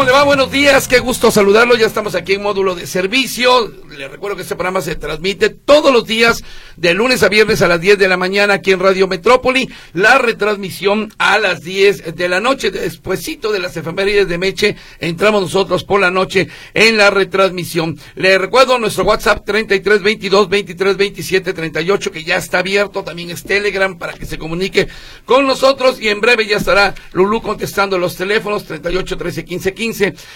[0.00, 0.24] ¿Cómo le va?
[0.24, 1.76] Buenos días, qué gusto saludarlo.
[1.76, 3.70] Ya estamos aquí en módulo de servicio.
[3.90, 6.42] Le recuerdo que este programa se transmite todos los días,
[6.78, 9.68] de lunes a viernes a las 10 de la mañana aquí en Radio Metrópoli.
[9.92, 12.70] La retransmisión a las 10 de la noche.
[12.70, 18.00] Despuésito de las efemérides de Meche, entramos nosotros por la noche en la retransmisión.
[18.14, 23.04] Le recuerdo nuestro WhatsApp 33 22 23 27 38 que ya está abierto.
[23.04, 24.88] También es Telegram para que se comunique
[25.26, 29.89] con nosotros y en breve ya estará Lulú contestando los teléfonos 38 13 15 15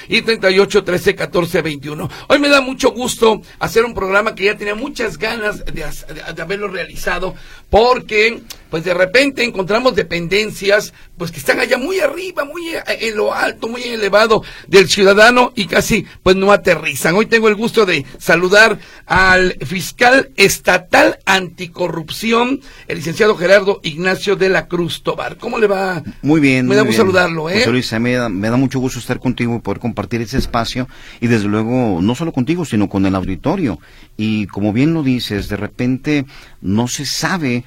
[0.09, 2.11] y 38 13 14 21.
[2.29, 6.43] Hoy me da mucho gusto hacer un programa que ya tenía muchas ganas de, de,
[6.43, 7.35] haberlo realizado
[7.71, 8.41] porque
[8.75, 13.69] pues de repente encontramos dependencias pues que están allá muy arriba, muy en lo alto,
[13.69, 17.15] muy elevado del ciudadano y casi pues no aterrizan.
[17.15, 24.49] Hoy tengo el gusto de saludar al fiscal estatal anticorrupción, el licenciado Gerardo Ignacio de
[24.49, 25.37] la Cruz Tobar.
[25.37, 26.03] ¿Cómo le va?
[26.23, 26.67] Muy bien.
[26.67, 27.65] Me da gusto saludarlo, ¿eh?
[27.71, 30.89] Luis, me da, me da mucho gusto estar contigo y poder compartir ese espacio
[31.21, 33.79] y desde luego no solo contigo, sino con el auditorio.
[34.17, 36.27] Y como bien lo dices, de repente
[36.61, 37.63] no se sabe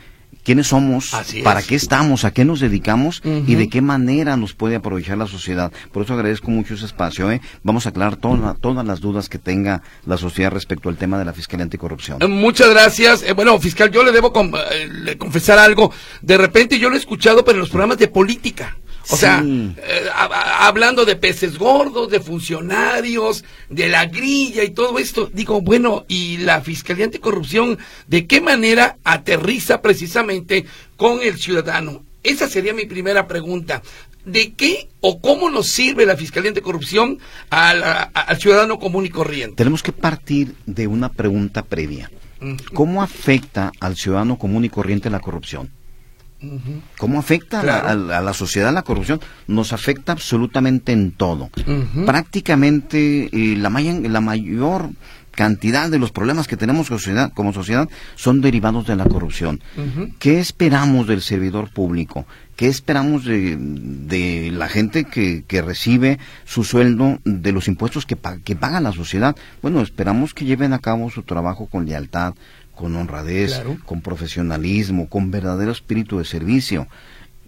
[0.47, 1.11] quiénes somos,
[1.43, 5.27] para qué estamos, a qué nos dedicamos y de qué manera nos puede aprovechar la
[5.27, 5.73] sociedad.
[5.91, 7.29] Por eso agradezco mucho ese espacio.
[7.29, 7.41] ¿eh?
[7.63, 11.33] Vamos a aclarar todas las dudas que tenga la sociedad respecto al tema de la
[11.33, 12.21] Fiscalía Anticorrupción.
[12.21, 13.23] Eh, muchas gracias.
[13.23, 15.91] Eh, bueno, fiscal, yo le debo confesar algo.
[16.21, 18.77] De repente yo lo he escuchado, pero en los programas de política.
[19.09, 25.29] O sea, eh, hablando de peces gordos, de funcionarios, de la grilla y todo esto,
[25.33, 27.77] digo, bueno, ¿y la Fiscalía Anticorrupción
[28.07, 30.65] de qué manera aterriza precisamente
[30.97, 32.03] con el ciudadano?
[32.23, 33.81] Esa sería mi primera pregunta.
[34.25, 37.83] ¿De qué o cómo nos sirve la Fiscalía Anticorrupción al,
[38.13, 39.55] al ciudadano común y corriente?
[39.55, 42.11] Tenemos que partir de una pregunta previa.
[42.73, 45.71] ¿Cómo afecta al ciudadano común y corriente la corrupción?
[46.97, 49.19] ¿Cómo afecta a, la, sociedad la corrupción?
[49.47, 51.49] Nos afecta absolutamente en todo.
[52.05, 54.91] Prácticamente eh, la, la mayor
[55.37, 56.89] cantidad de los problemas que tenemos
[57.35, 59.61] como sociedad son derivados de la corrupción.
[60.17, 62.25] ¿Qué esperamos del servidor público?
[62.55, 68.81] ¿Qué esperamos de, la gente que, recibe su sueldo de los impuestos que, que paga
[68.81, 69.35] la sociedad?
[69.61, 72.33] Bueno, esperamos que lleven a cabo su trabajo con lealtad,
[72.77, 76.87] con honradez, con profesionalismo, con verdadero espíritu de servicio.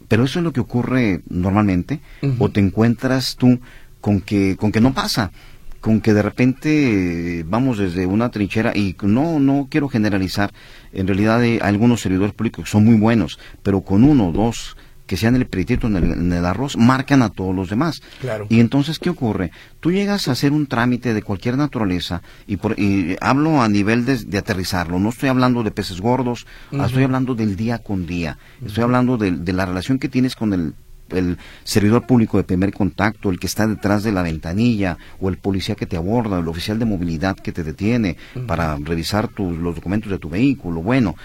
[0.10, 2.02] Pero eso es lo que ocurre normalmente,
[2.40, 3.60] o te encuentras tú
[4.02, 5.32] con que, con que no pasa,
[5.80, 10.52] con que de repente vamos desde una trinchera y no, no quiero generalizar,
[10.92, 14.76] en realidad hay algunos servidores públicos que son muy buenos, pero con uno o dos
[15.10, 18.04] que sean el peritito en el, arroz, marcan a todos los demás.
[18.22, 18.46] Claro.
[18.48, 19.50] Y entonces, ¿qué ocurre?
[19.80, 22.76] Tú llegas a hacer un trámite de cualquier naturaleza, y, por,
[23.20, 27.80] hablo a nivel de, aterrizarlo, no estoy hablando de peces gordos, estoy hablando del día
[27.80, 30.76] con día, estoy hablando de, la relación que tienes con el
[31.10, 35.38] el servidor público de primer contacto, el que está detrás de la ventanilla, o el
[35.38, 38.16] policía que te aborda, el oficial de movilidad que te detiene
[38.46, 40.84] para revisar tus, los documentos de tu vehículo.
[40.84, 41.16] Bueno,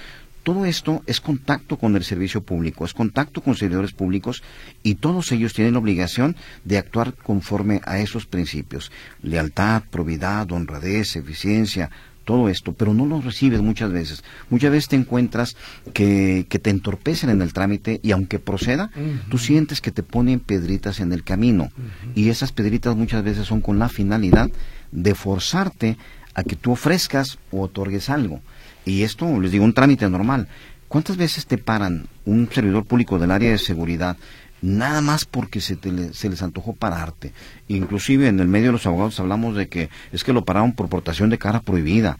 [0.45, 4.43] todo esto es contacto con el servicio público, es contacto con servidores públicos
[4.83, 8.93] y todos ellos tienen la obligación de actuar conforme a esos principios.
[9.23, 11.91] Lealtad, probidad, honradez, eficiencia,
[12.25, 14.23] todo esto, pero no lo recibes muchas veces.
[14.51, 15.57] Muchas veces te encuentras
[15.93, 18.91] que, te entorpecen en el trámite y aunque proceda,
[19.31, 21.71] tú sientes que te ponen pedritas en el camino.
[22.15, 24.51] Y esas pedritas muchas veces son con la finalidad
[24.93, 25.97] de forzarte
[26.35, 28.43] a que tú ofrezcas o otorgues algo.
[28.85, 30.49] Y esto, les digo, un trámite normal.
[30.89, 34.17] ¿Cuántas veces te paran un servidor público del área de seguridad
[34.63, 35.77] nada más porque se,
[36.13, 37.33] se les antojó pararte?
[37.69, 40.89] Inclusive en el medio de los abogados hablamos de que es que lo pararon por
[40.89, 42.19] portación de cara prohibida.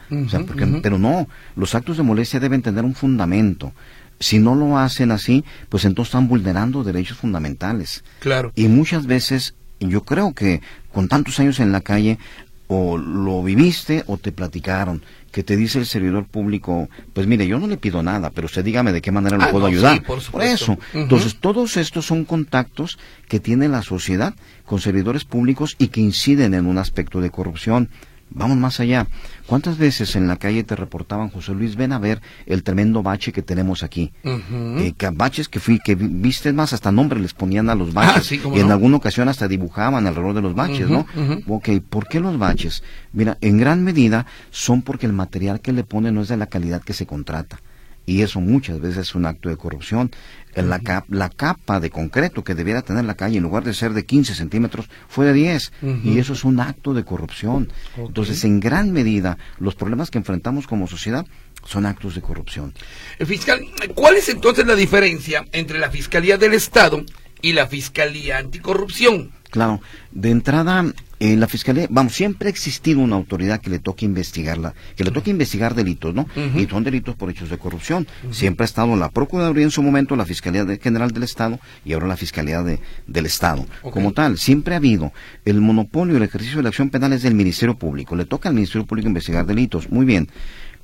[0.83, 3.73] Pero no, los actos de molestia deben tener un fundamento.
[4.19, 8.05] Si no lo hacen así, pues entonces están vulnerando derechos fundamentales.
[8.21, 8.53] Claro.
[8.55, 10.63] Y muchas veces, yo creo que
[10.93, 12.19] con tantos años en la calle,
[12.67, 15.03] o lo viviste o te platicaron
[15.35, 18.65] que te dice el servidor público, pues mire, yo no le pido nada, pero usted
[18.65, 20.01] dígame de qué manera lo ah, puedo ayudar.
[20.05, 20.79] por, eso.
[20.93, 26.55] Entonces, todos estos son contactos que tiene la sociedad con servidores públicos y que inciden
[26.55, 27.89] en un aspecto de corrupción.
[28.31, 29.07] Vamos más allá.
[29.47, 33.33] ¿Cuántas veces en la calle te reportaban, José Luis, ven a ver el tremendo bache
[33.33, 34.13] que tenemos aquí?
[34.25, 38.33] Eh, baches que fui, que viste más, hasta nombre les ponían a los ah, baches.
[38.33, 41.07] y en alguna ocasión hasta dibujaban alrededor de los baches, ¿no?
[41.47, 42.83] Ok, ¿por qué los baches?
[43.13, 46.47] Mira, en gran medida son porque el material que le ponen no es de la
[46.47, 47.61] calidad que se contrata
[48.07, 50.11] y eso muchas veces es un acto de corrupción.
[50.55, 54.05] La, la capa de concreto que debiera tener la calle, en lugar de ser de
[54.05, 55.73] 15 centímetros, fue de 10.
[56.05, 57.73] Y eso es un acto de corrupción.
[57.97, 61.27] Entonces, en gran medida, los problemas que enfrentamos como sociedad
[61.67, 62.75] son actos de corrupción.
[63.19, 63.61] Eh, fiscal,
[63.95, 67.05] ¿cuál es entonces la diferencia entre la Fiscalía del Estado
[67.41, 69.33] y la Fiscalía Anticorrupción?
[69.51, 69.81] Claro,
[70.13, 70.85] de entrada,
[71.25, 75.11] eh, la Fiscalía, vamos, siempre ha existido una autoridad que le toque investigarla, que le
[75.11, 76.29] toque investigar delitos, ¿no?
[76.55, 78.07] Y son delitos por hechos de corrupción.
[78.31, 82.09] Siempre ha estado la Procuraduría en su momento, la Fiscalía General del Estado y ahora
[82.09, 83.65] la Fiscalía del Estado.
[83.81, 85.15] Como tal, siempre ha habido
[85.47, 88.15] el monopolio, el ejercicio de la acción penal es del Ministerio Público.
[88.17, 89.91] Le toca al Ministerio Público investigar delitos.
[89.91, 90.29] Muy bien.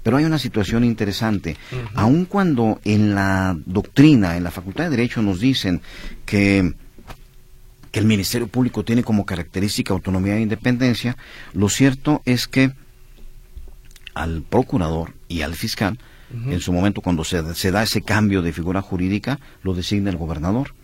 [0.03, 1.59] Pero hay una situación interesante.
[1.95, 5.83] Aun cuando en la doctrina, en la Facultad de Derecho nos dicen
[6.25, 6.73] que
[7.91, 11.17] que el Ministerio Público tiene como característica autonomía e independencia,
[11.53, 12.73] lo cierto es que
[14.15, 15.99] al procurador y al fiscal,
[16.33, 17.43] en su momento cuando se,
[17.73, 20.75] da ese cambio de figura jurídica, lo designa el gobernador.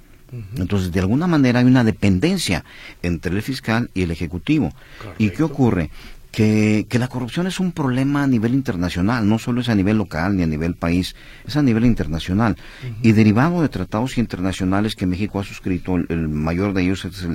[0.57, 2.65] Entonces, de alguna manera hay una dependencia
[3.03, 4.73] entre el fiscal y el ejecutivo.
[5.19, 5.91] ¿Y qué ocurre?
[6.37, 10.37] Que, la corrupción es un problema a nivel internacional, no solo es a nivel local
[10.37, 11.17] ni a nivel país,
[11.47, 12.59] es a nivel internacional.
[13.01, 17.27] Y derivado de tratados internacionales que México ha suscrito, el, mayor de ellos es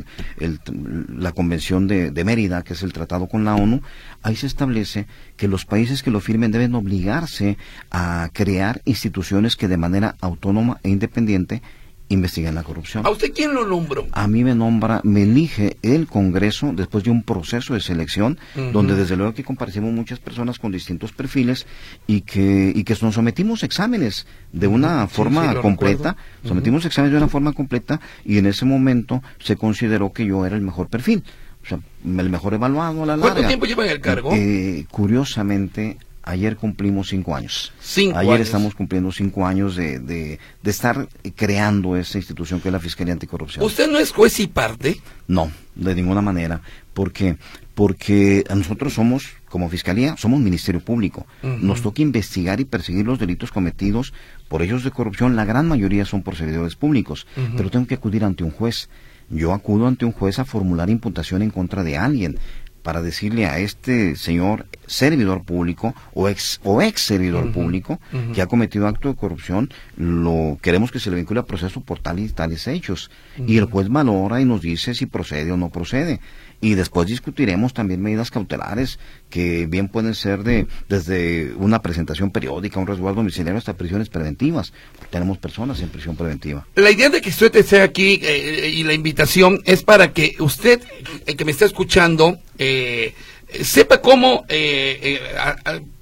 [1.18, 3.82] la Convención de, de, Mérida, que es el tratado con la ONU,
[4.22, 7.58] ahí se establece que los países que lo firmen deben obligarse
[7.90, 11.64] a crear instituciones que de manera autónoma e independiente
[12.14, 13.06] investigan la corrupción.
[13.06, 14.08] ¿A usted quién lo nombró?
[14.12, 18.38] A mí me nombra, me elige el Congreso después de un proceso de selección,
[18.74, 21.66] donde desde luego que comparecimos muchas personas con distintos perfiles
[22.08, 26.16] y que, y que nos sometimos exámenes de una forma completa,
[26.46, 30.56] sometimos exámenes de una forma completa y en ese momento se consideró que yo era
[30.56, 31.24] el mejor perfil.
[31.64, 33.34] O sea, el mejor evaluado a la larga.
[33.34, 34.32] ¿Cuánto tiempo lleva en el cargo?
[34.34, 37.74] Eh, curiosamente, Ayer cumplimos cinco años.
[37.80, 42.80] Cinco Ayer estamos cumpliendo cinco años de, de, estar creando esa institución que es la
[42.80, 43.66] Fiscalía Anticorrupción.
[43.66, 45.02] ¿Usted no es juez y parte?
[45.28, 46.62] No, de ninguna manera.
[46.94, 47.38] ¿Por qué?
[47.74, 51.26] Porque nosotros somos, como Fiscalía, somos Ministerio Público.
[51.42, 54.14] Nos toca investigar y perseguir los delitos cometidos
[54.48, 55.36] por ellos de corrupción.
[55.36, 57.26] La gran mayoría son por servidores públicos.
[57.58, 58.90] Pero tengo que acudir ante un juez.
[59.30, 62.38] Yo acudo ante un juez a formular imputación en contra de alguien
[62.84, 68.00] para decirle a este señor servidor público o ex o ex servidor público
[68.34, 72.00] que ha cometido acto de corrupción, lo queremos que se le vincule a proceso por
[72.00, 73.10] tales tales hechos
[73.48, 76.20] y el juez valora y nos dice si procede o no procede
[76.62, 79.00] y después discutiremos también medidas cautelares
[79.30, 84.72] que bien pueden ser de desde una presentación periódica, un resguardo domiciliario hasta prisiones preventivas.
[85.10, 86.68] Tenemos personas en prisión preventiva.
[86.76, 90.82] La idea de que usted esté aquí eh, y la invitación es para que usted,
[91.26, 93.16] el que me está escuchando, eh,
[93.64, 95.20] sepa cómo eh,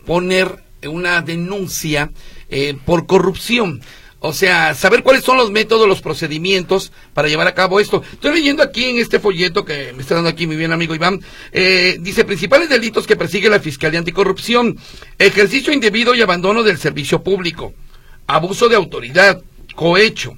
[0.06, 2.12] poner una denuncia
[2.86, 3.81] por corrupción.
[4.22, 8.04] O sea, saber cuáles son los métodos, los procedimientos para llevar a cabo esto.
[8.12, 11.22] Estoy leyendo aquí en este folleto que me está dando aquí mi bien amigo Iván.
[11.54, 14.78] Eh, dice, principales delitos que persigue la Fiscalía Anticorrupción.
[15.18, 17.74] Ejercicio indebido y abandono del servicio público.
[18.28, 19.42] Abuso de autoridad.
[19.74, 20.38] Cohecho.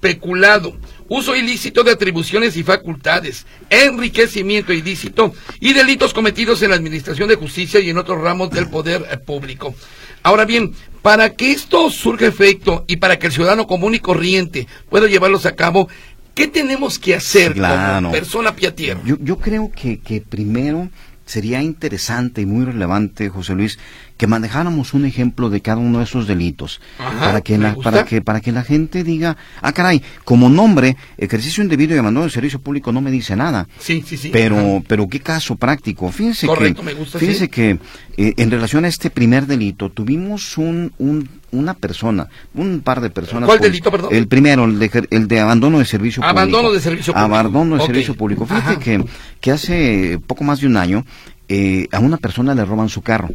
[0.00, 0.76] Peculado.
[1.14, 3.44] Uso ilícito de atribuciones y facultades.
[3.68, 5.34] Enriquecimiento ilícito.
[5.60, 9.18] Y delitos cometidos en la Administración de Justicia y en otros ramos del poder eh,
[9.18, 9.74] público.
[10.22, 10.72] Ahora bien,
[11.02, 15.44] para que esto surja efecto y para que el ciudadano común y corriente pueda llevarlos
[15.44, 15.86] a cabo,
[16.34, 20.88] ¿qué tenemos que hacer como persona pia Yo, yo creo que, que primero
[21.26, 23.78] sería interesante y muy relevante, José Luis,
[24.22, 28.22] que manejáramos un ejemplo de cada uno de esos delitos para que la, para que
[28.22, 32.60] para que la gente diga ah caray como nombre ejercicio indebido y abandono del servicio
[32.60, 36.72] público no me dice nada sí sí sí pero pero qué caso práctico fíjense que
[37.18, 37.80] fíjense que
[38.16, 43.10] eh, en relación a este primer delito tuvimos un, un una persona, un par de
[43.10, 43.46] personas.
[43.46, 44.08] ¿Cuál delito, perdón?
[44.12, 46.38] El primero, el de, el de abandono de servicio público.
[46.38, 47.34] Abandono de servicio público.
[47.34, 48.46] Abandono de servicio público.
[48.46, 49.04] Fíjate que,
[49.38, 51.04] que hace poco más de un año
[51.54, 53.28] eh, a una persona le roban su carro.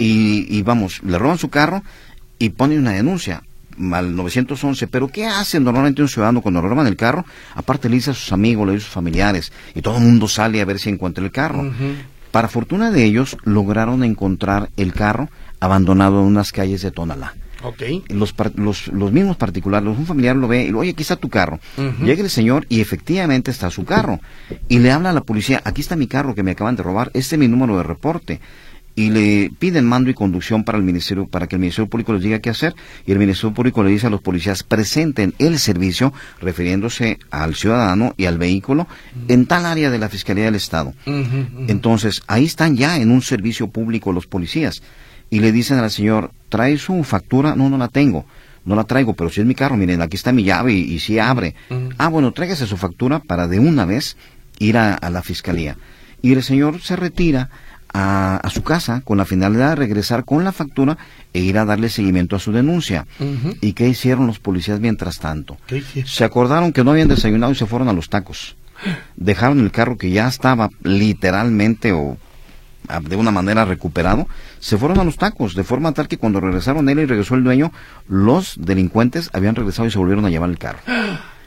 [0.00, 1.82] y, vamos, le roban su carro
[2.38, 3.42] y ponen una denuncia
[3.92, 4.86] al 911.
[4.86, 7.24] Pero ¿qué hace normalmente un ciudadano cuando le roban el carro?
[7.56, 10.28] Aparte le dice a sus amigos, le dice a sus familiares y todo el mundo
[10.28, 11.72] sale a ver si encuentra el carro.
[12.30, 17.34] Para fortuna de ellos, lograron encontrar el carro abandonado en unas calles de Tonalá.
[17.62, 18.04] Okay.
[18.08, 21.28] Los, los, los, mismos particulares, un familiar lo ve y lo, oye, aquí está tu
[21.28, 21.58] carro.
[22.02, 24.20] Llega el señor y efectivamente está su carro.
[24.68, 27.10] Y le habla a la policía, aquí está mi carro que me acaban de robar,
[27.14, 28.40] este es mi número de reporte.
[28.94, 32.22] Y le piden mando y conducción para el ministerio, para que el Ministerio Público les
[32.22, 32.74] diga qué hacer.
[33.06, 38.14] Y el Ministerio Público le dice a los policías, presenten el servicio, refiriéndose al ciudadano
[38.16, 38.88] y al vehículo,
[39.28, 40.94] en tal área de la Fiscalía del Estado.
[41.06, 44.82] Entonces, ahí están ya en un servicio público los policías
[45.30, 47.54] y le dicen al señor, ¿trae su factura?
[47.54, 48.24] No, no la tengo.
[48.64, 51.18] No la traigo, pero si es mi carro, miren, aquí está mi llave y, si
[51.18, 51.54] abre.
[51.96, 54.16] Ah, bueno, tráigase su factura para de una vez
[54.58, 55.76] ir a, la fiscalía.
[56.20, 57.48] Y el señor se retira
[57.94, 60.98] a, su casa con la finalidad de regresar con la factura
[61.32, 63.06] e ir a darle seguimiento a su denuncia.
[63.60, 65.56] ¿Y qué hicieron los policías mientras tanto?
[66.04, 68.56] Se acordaron que no habían desayunado y se fueron a los tacos.
[69.16, 72.18] Dejaron el carro que ya estaba literalmente o
[73.02, 74.26] de una manera recuperado,
[74.60, 77.44] se fueron a los tacos, de forma tal que cuando regresaron él y regresó el
[77.44, 77.72] dueño,
[78.08, 80.80] los delincuentes habían regresado y se volvieron a llevar el carro.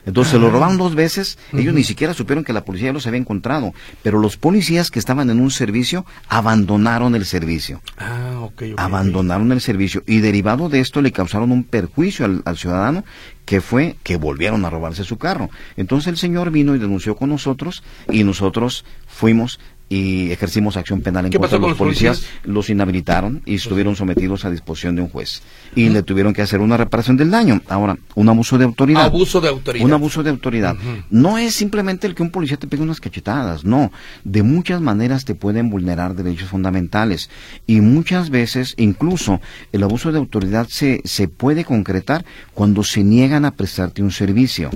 [0.05, 3.19] Entonces se lo robaron dos veces, ellos ni siquiera supieron que la policía los había
[3.19, 7.81] encontrado, pero los policías que estaban en un servicio abandonaron el servicio.
[7.99, 13.03] Ah, abandonaron el servicio y derivado de esto le causaron un perjuicio al, al ciudadano
[13.45, 15.49] que fue que volvieron a robarse su carro.
[15.77, 19.59] Entonces el señor vino y denunció con nosotros y nosotros fuimos
[19.91, 24.49] y ejercimos acción penal en contra de los, policías, los inhabilitaron y estuvieron sometidos a
[24.49, 25.41] disposición de un juez
[25.75, 27.61] y le tuvieron que hacer una reparación del daño.
[27.67, 29.03] Ahora, un abuso de autoridad.
[29.03, 29.85] Abuso de autoridad.
[29.85, 30.77] Un abuso de autoridad.
[31.09, 33.91] No es simplemente el que un policía te pegue unas cachetadas, no.
[34.23, 37.29] De muchas maneras te pueden vulnerar derechos fundamentales
[37.67, 39.41] y muchas veces incluso
[39.73, 44.69] el abuso de autoridad se, se puede concretar cuando se niegan a prestarte un servicio.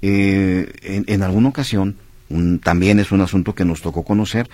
[0.00, 1.96] Eh, en, en alguna ocasión
[2.62, 4.48] también es un asunto que nos tocó conocer.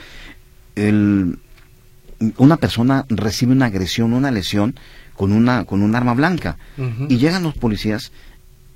[0.77, 4.75] una persona recibe una agresión, una lesión
[5.15, 6.57] con una con un arma blanca.
[7.09, 8.13] Y llegan los policías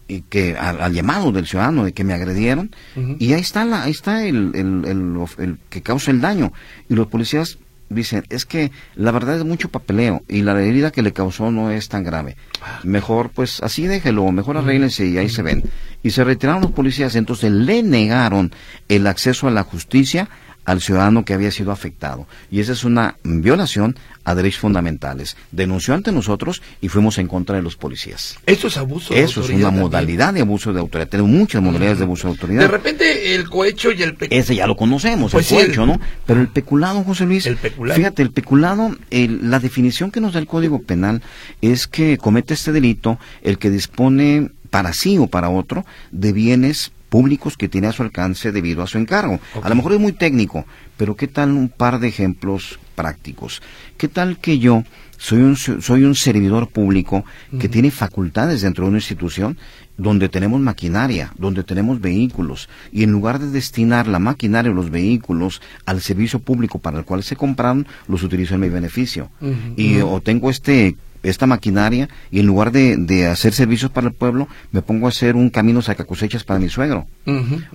[0.07, 2.71] y que al, llamado del ciudadano de que me agredieron
[3.19, 6.53] y ahí está la, ahí está el, el, que causa el daño.
[6.89, 11.03] Y los policías dicen, es que la verdad es mucho papeleo y la herida que
[11.03, 12.37] le causó no es tan grave.
[12.83, 15.63] Mejor, pues así déjelo, mejor arréglense y ahí se ven.
[16.03, 18.53] Y se retiraron los policías, entonces le negaron
[18.89, 20.29] el acceso a la justicia
[20.65, 22.27] al ciudadano que había sido afectado.
[22.51, 25.37] Y esa es una violación a derechos fundamentales.
[25.53, 28.39] Denunció ante nosotros y fuimos en contra de los policías.
[28.47, 31.09] Eso es abuso de Eso es una modalidad de abuso de autoridad.
[31.09, 32.63] Tenemos muchas modalidades de abuso de autoridad.
[32.63, 34.41] De repente el cohecho y el peculado.
[34.41, 36.01] Ese ya lo conocemos, el pues cohecho, ¿no?
[36.27, 37.47] Pero el peculado, José Luis.
[37.47, 37.97] El peculado.
[37.97, 41.23] Fíjate, el peculado, la definición que nos da el Código Penal
[41.61, 46.93] es que comete este delito el que dispone para sí o para otro de bienes
[47.15, 49.39] públicos que tiene a su alcance debido a su encargo.
[49.63, 50.67] A lo mejor es muy técnico,
[50.97, 53.63] pero ¿qué tal un par de ejemplos prácticos?
[53.97, 54.83] ¿Qué tal que yo
[55.17, 57.25] soy un, soy un servidor público
[57.61, 59.57] que tiene facultades dentro de una institución
[59.97, 64.91] donde tenemos maquinaria, donde tenemos vehículos, y en lugar de destinar la maquinaria o los
[64.91, 69.31] vehículos al servicio público para el cual se compraron, los utilizo en mi beneficio.
[69.77, 74.49] Y o tengo este esta maquinaria y en lugar de, hacer servicios para el pueblo,
[74.71, 77.07] me pongo a hacer un camino saca cosechas para mi suegro.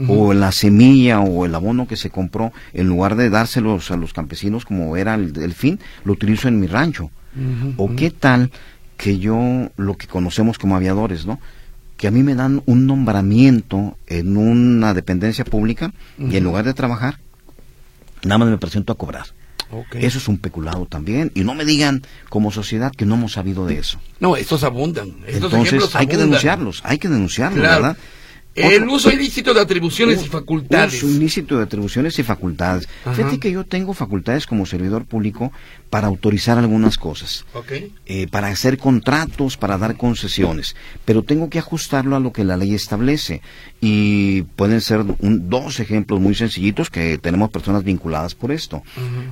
[0.07, 4.13] O la semilla o el abono que se compró, en lugar de dárselos a los
[4.13, 7.11] campesinos como era el, fin, lo utilizo en mi rancho.
[7.77, 8.51] o qué tal
[8.97, 11.39] que yo, lo que conocemos como aviadores, ¿no?
[11.99, 16.73] que a mí me dan un nombramiento en una dependencia pública y en lugar de
[16.73, 17.19] trabajar,
[18.23, 19.25] nada más me presento a cobrar.
[19.93, 21.31] Eso es un peculado también.
[21.35, 23.99] Y no me digan como sociedad que no hemos sabido de eso.
[24.19, 25.15] No, estos abundan.
[25.27, 27.97] Entonces hay que denunciarlos, hay que denunciarlos, ¿verdad?
[28.59, 31.01] El uso ilícito de atribuciones y facultades.
[31.01, 32.87] Uso ilícito de atribuciones y facultades.
[33.15, 35.51] Fíjate que yo tengo facultades como servidor público
[35.89, 37.45] para autorizar algunas cosas,
[38.05, 40.75] eh, para hacer contratos, para dar concesiones,
[41.05, 43.41] pero tengo que ajustarlo a lo que la ley establece.
[43.81, 48.83] Y pueden ser dos ejemplos muy sencillitos que tenemos personas vinculadas por esto.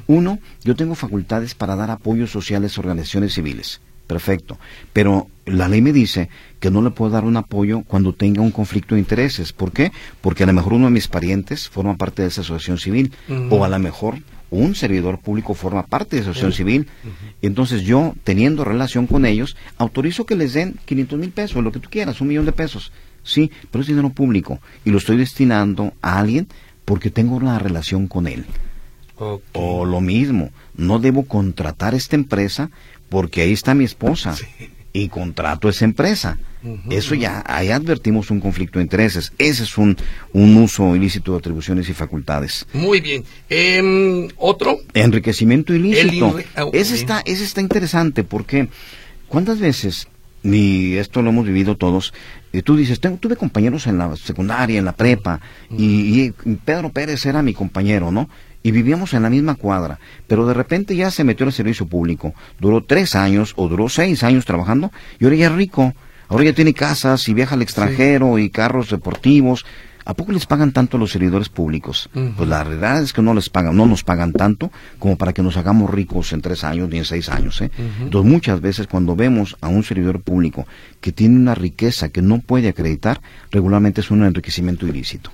[0.07, 4.57] Uno, yo tengo facultades para dar apoyos sociales a organizaciones civiles perfecto.
[4.93, 8.51] Pero la ley me dice que no le puedo dar un apoyo cuando tenga un
[8.51, 9.53] conflicto de intereses.
[9.53, 9.91] ¿Por qué?
[10.21, 13.13] Porque a lo mejor uno de mis parientes forma parte de esa asociación civil
[13.49, 14.15] o a lo mejor
[14.49, 16.87] un servidor público forma parte de esa asociación civil.
[17.41, 21.79] Entonces yo, teniendo relación con ellos, autorizo que les den 500 mil pesos, lo que
[21.79, 22.91] tú quieras, un millón de pesos.
[23.23, 26.47] Sí, pero es dinero público y lo estoy destinando a alguien
[26.85, 28.45] porque tengo una relación con él.
[29.53, 32.69] O lo mismo, no debo contratar esta empresa
[33.09, 34.35] porque ahí está mi esposa
[34.93, 36.37] y contrato esa empresa.
[36.89, 39.31] Eso ya, ahí advertimos un conflicto de intereses.
[39.37, 39.95] Ese es un,
[40.33, 42.67] un uso ilícito de atribuciones y facultades.
[42.73, 43.23] Muy bien.
[43.49, 44.79] Em, ¿Otro?
[44.93, 46.37] Enriquecimiento ilícito.
[46.55, 48.67] Ah, ese, está, ese está interesante porque
[49.27, 50.07] ¿cuántas veces,
[50.43, 52.13] y esto lo hemos vivido todos,
[52.51, 56.31] y tú dices, tengo, tuve compañeros en la secundaria, en la prepa, y, y
[56.65, 58.29] Pedro Pérez era mi compañero, ¿no?
[58.67, 59.97] Y vivíamos en la misma cuadra,
[60.27, 62.33] pero de repente ya se metió en el servicio público.
[62.59, 65.93] Duró tres años o duró seis años trabajando y ahora ya es rico.
[66.27, 69.65] Ahora ya tiene casas y viaja al extranjero y carros deportivos.
[70.03, 72.09] ¿a poco les pagan tanto a los servidores públicos?
[72.35, 74.69] Pues la realidad es que no les pagan, no nos pagan tanto
[74.99, 77.61] como para que nos hagamos ricos en tres años ni en seis años.
[77.61, 77.71] ¿eh?
[78.01, 80.67] Entonces muchas veces cuando vemos a un servidor público
[80.99, 85.31] que tiene una riqueza que no puede acreditar, regularmente es un enriquecimiento ilícito.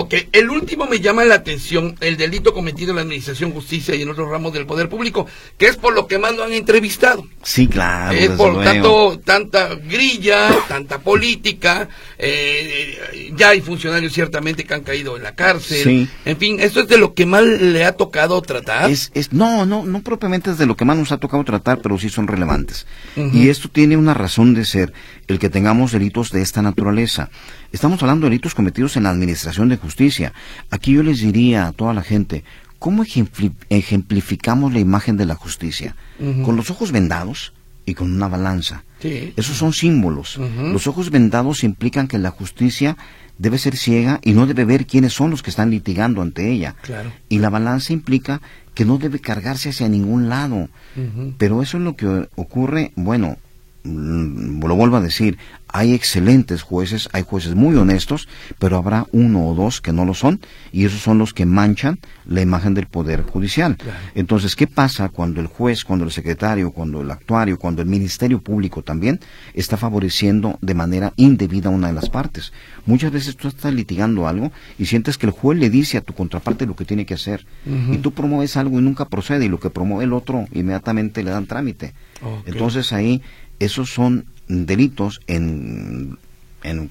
[0.00, 4.02] Ok, el último me llama la atención, el delito cometido en la Administración Justicia y
[4.02, 5.26] en otros ramos del Poder Público,
[5.56, 7.26] que es por lo que más lo han entrevistado.
[7.42, 8.16] Sí, claro.
[8.16, 15.16] Es por tanto, tanta grilla, tanta política, eh, ya hay funcionarios ciertamente que han caído
[15.16, 15.82] en la cárcel.
[15.82, 16.08] Sí.
[16.24, 18.88] En fin, ¿esto es de lo que más le ha tocado tratar?
[18.88, 21.80] Es, es, no, no, no propiamente es de lo que más nos ha tocado tratar,
[21.82, 22.86] pero sí son relevantes.
[23.16, 24.92] Y esto tiene una razón de ser,
[25.26, 27.30] el que tengamos delitos de esta naturaleza.
[27.72, 29.87] Estamos hablando de delitos cometidos en la administración de justicia.
[30.70, 32.44] Aquí yo les diría a toda la gente,
[32.78, 33.04] ¿cómo
[33.70, 35.96] ejemplificamos la imagen de la justicia?
[36.44, 37.52] Con los ojos vendados
[37.86, 38.84] y con una balanza.
[39.36, 40.38] Esos son símbolos.
[40.72, 42.96] Los ojos vendados implican que la justicia
[43.38, 46.74] debe ser ciega y no debe ver quiénes son los que están litigando ante ella.
[47.28, 48.40] Y la balanza implica
[48.74, 50.68] que no debe cargarse hacia ningún lado.
[51.38, 53.36] Pero eso es lo que ocurre, bueno,
[53.84, 55.38] lo vuelvo a decir,
[55.70, 60.14] hay excelentes jueces, hay jueces muy honestos, pero habrá uno o dos que no lo
[60.14, 60.40] son,
[60.72, 63.76] y esos son los que manchan la imagen del Poder Judicial.
[64.14, 68.40] Entonces, ¿qué pasa cuando el juez, cuando el secretario, cuando el actuario, cuando el Ministerio
[68.40, 69.20] Público también
[69.54, 72.52] está favoreciendo de manera indebida a una de las partes?
[72.86, 76.14] Muchas veces tú estás litigando algo y sientes que el juez le dice a tu
[76.14, 79.60] contraparte lo que tiene que hacer, y tú promueves algo y nunca procede, y lo
[79.60, 81.92] que promueve el otro inmediatamente le dan trámite.
[82.46, 83.22] Entonces ahí,
[83.58, 86.18] esos son delitos en,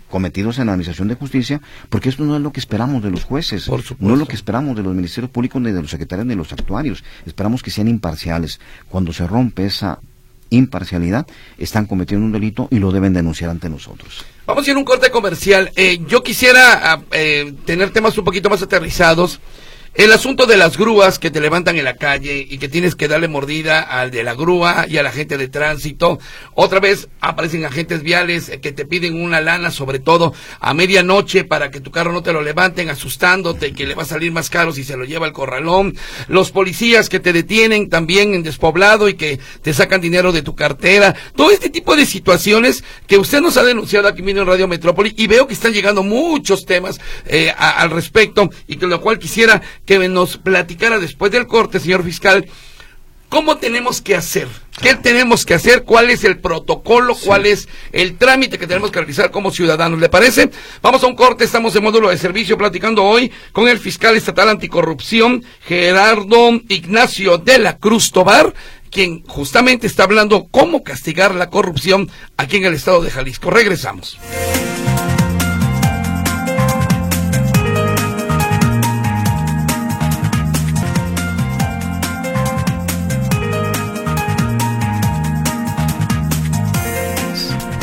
[0.10, 3.24] cometidos en la Administración de Justicia, porque esto no es lo que esperamos de los
[3.24, 3.70] jueces,
[4.00, 6.38] no es lo que esperamos de los ministerios públicos, ni de los secretarios, ni de
[6.38, 7.04] los actuarios.
[7.26, 8.60] Esperamos que sean imparciales.
[8.90, 10.00] Cuando se rompe esa
[10.50, 14.26] imparcialidad, están cometiendo un delito y lo deben denunciar ante nosotros.
[14.46, 15.72] Vamos a ir a un corte comercial.
[15.76, 19.40] Eh, yo quisiera ah, eh, tener temas un poquito más aterrizados.
[19.98, 23.08] El asunto de las grúas que te levantan en la calle y que tienes que
[23.08, 26.20] darle mordida al de la grúa y a la gente de tránsito.
[26.54, 31.72] Otra vez aparecen agentes viales que te piden una lana, sobre todo a medianoche, para
[31.72, 34.72] que tu carro no te lo levanten, asustándote que le va a salir más caro
[34.72, 35.98] si se lo lleva el corralón.
[36.28, 40.54] Los policías que te detienen también en despoblado y que te sacan dinero de tu
[40.54, 41.16] cartera.
[41.36, 45.16] Todo este tipo de situaciones que usted nos ha denunciado aquí mismo en Radio Metrópoli
[45.18, 49.60] y veo que están llegando muchos temas eh, al respecto y con lo cual quisiera
[49.88, 52.48] que nos platicara después del corte, señor fiscal,
[53.30, 54.48] ¿Cómo tenemos que hacer?
[54.82, 55.84] ¿Qué tenemos que hacer?
[55.84, 57.14] ¿Cuál es el protocolo?
[57.14, 60.00] ¿Cuál es el trámite que tenemos que realizar como ciudadanos?
[60.00, 60.50] ¿Le parece?
[60.82, 64.48] Vamos a un corte, estamos en módulo de servicio platicando hoy con el fiscal estatal
[64.48, 68.54] anticorrupción, Gerardo Ignacio de la Cruz Tobar,
[68.92, 73.50] quien justamente está hablando cómo castigar la corrupción aquí en el estado de Jalisco.
[73.50, 74.18] Regresamos.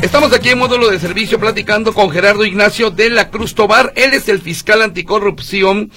[0.04, 3.90] Estamos aquí en módulo de servicio platicando con Gerardo Ignacio de la Cruz Tobar.
[3.96, 5.90] Él es el fiscal anticorrupción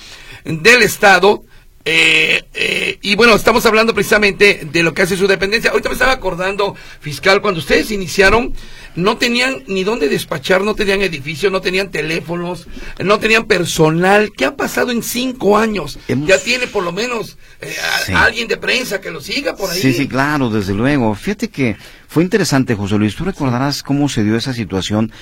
[0.45, 1.43] del Estado.
[1.89, 5.71] Eh, eh, y bueno, estamos hablando precisamente de lo que hace su dependencia.
[5.71, 8.53] Ahorita me estaba acordando, fiscal, cuando ustedes iniciaron,
[8.95, 12.67] no tenían ni dónde despachar, no tenían edificio, no tenían teléfonos,
[12.99, 14.33] no tenían personal.
[14.35, 15.97] ¿Qué ha pasado en cinco años?
[16.09, 17.73] Ya tiene por lo menos eh,
[18.13, 19.79] alguien de prensa que lo siga por ahí.
[19.79, 21.15] Sí, sí, claro, desde luego.
[21.15, 21.77] Fíjate que
[22.09, 23.15] fue interesante, José Luis.
[23.15, 25.13] Tú recordarás cómo se dio esa situación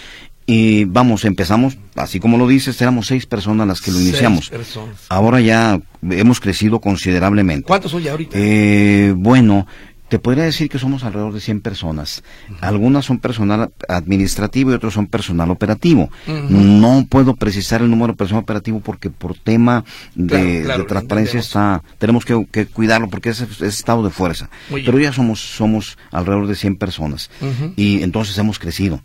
[0.45, 4.49] y vamos, empezamos, así como lo dices, éramos seis personas las que lo iniciamos.
[4.49, 5.05] Personas.
[5.09, 5.79] Ahora ya
[6.09, 7.67] hemos crecido considerablemente.
[7.67, 8.37] ¿Cuántos son ya ahorita?
[8.39, 9.65] Eh, bueno,
[10.07, 12.23] te podría decir que somos alrededor de 100 personas.
[12.61, 16.09] Algunas son personal administrativo y otros son personal operativo.
[16.27, 22.23] No puedo precisar el número de personal operativo porque por tema de, transparencia está, tenemos
[22.23, 24.49] que, cuidarlo porque es, estado de fuerza.
[24.69, 27.31] Pero ya somos, somos alrededor de 100 personas.
[27.75, 29.01] Y entonces hemos crecido.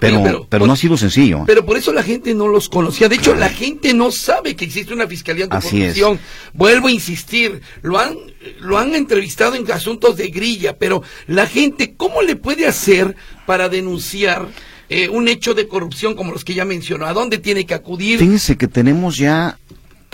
[0.00, 1.44] Pero, pero, no ha sido sencillo.
[1.46, 3.08] Pero por eso la gente no los conocía.
[3.08, 6.18] De hecho, la gente no sabe que existe una fiscalía anticorrupción.
[6.52, 8.16] Vuelvo a insistir, lo han,
[8.60, 13.68] lo han entrevistado en asuntos de grilla, pero la gente, ¿cómo le puede hacer para
[13.68, 14.48] denunciar
[14.88, 17.06] eh, un hecho de corrupción como los que ya mencionó?
[17.06, 18.18] ¿A dónde tiene que acudir?
[18.18, 19.58] Fíjense que tenemos ya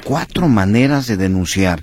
[0.05, 1.83] cuatro maneras de denunciar.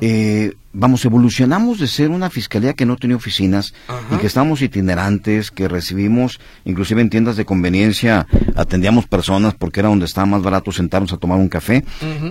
[0.00, 3.74] eh, vamos, evolucionamos de ser una fiscalía que no tenía oficinas
[4.10, 9.88] y que estábamos itinerantes, que recibimos, inclusive en tiendas de conveniencia, atendíamos personas porque era
[9.88, 11.84] donde estaba más barato sentarnos a tomar un café,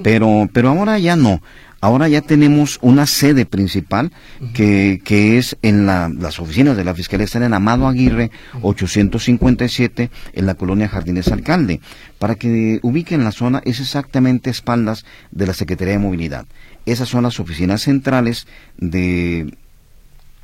[0.04, 1.42] pero, pero ahora ya no.
[1.82, 4.12] Ahora ya tenemos una sede principal
[4.54, 8.30] que, que es en la, las oficinas de la Fiscalía, están en Amado Aguirre
[8.62, 11.82] 857 en la colonia Jardines Alcalde.
[12.20, 16.46] Para que ubiquen la zona, es exactamente espaldas de la Secretaría de Movilidad.
[16.86, 18.46] Esas son las oficinas centrales
[18.78, 19.52] de,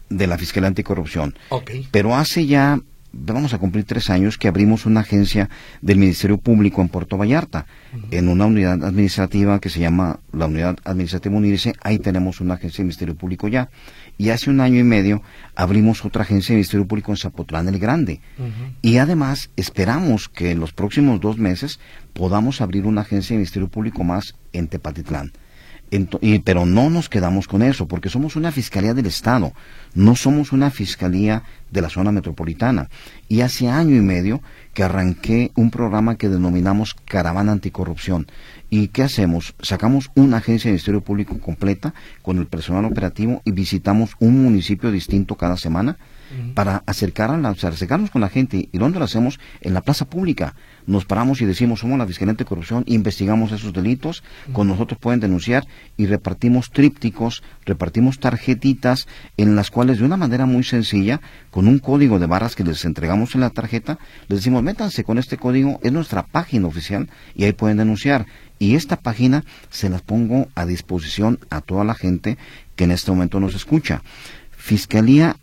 [0.10, 1.36] de la Fiscalía Anticorrupción.
[1.91, 2.80] Pero hace ya
[3.12, 5.50] vamos a cumplir tres años que abrimos una agencia
[5.82, 7.65] del Ministerio Público en Puerto Vallarta,
[8.12, 12.78] en una unidad administrativa que se llama la Unidad Administrativa Unidice, ahí tenemos una agencia
[12.78, 13.70] del Ministerio Público ya.
[14.17, 15.22] Y hace un año y medio
[15.56, 18.22] abrimos otra agencia del Ministerio Público en Zapotlán el Grande.
[18.82, 21.80] Y además esperamos que en los próximos dos meses
[22.13, 25.32] podamos abrir una agencia del Ministerio Público más en Tepatitlán
[26.43, 29.54] pero no nos quedamos con eso, porque somos una fiscalía del Estado,
[29.93, 32.89] no somos una fiscalía de la zona metropolitana.
[33.28, 34.41] Y hace año y medio
[34.73, 38.28] que arranqué un programa que denominamos Caravana Anticorrupción.
[38.69, 39.56] ¿Y qué hacemos?
[39.62, 44.91] Sacamos una agencia de Ministerio Público completa con el personal operativo y visitamos un municipio
[44.91, 45.97] distinto cada semana
[46.54, 48.67] para acercar a acercarnos con la gente.
[48.71, 49.39] ¿Y dónde lo hacemos?
[49.62, 50.54] En la plaza pública.
[50.88, 54.23] Nos paramos y decimos, somos la Fiscalía Corrupción, investigamos esos delitos,
[54.54, 60.45] con nosotros pueden denunciar y repartimos trípticos, repartimos tarjetitas en las cuales de una manera
[60.45, 61.21] muy sencilla,
[61.52, 65.17] con un código de barras que les entregamos en la tarjeta, les decimos, métanse con
[65.17, 68.26] este código, es nuestra página oficial y ahí pueden denunciar.
[68.58, 72.39] Y esta página se las pongo a disposición a toda la gente
[72.76, 74.02] que en este momento nos escucha
[74.67, 75.38] fiscalía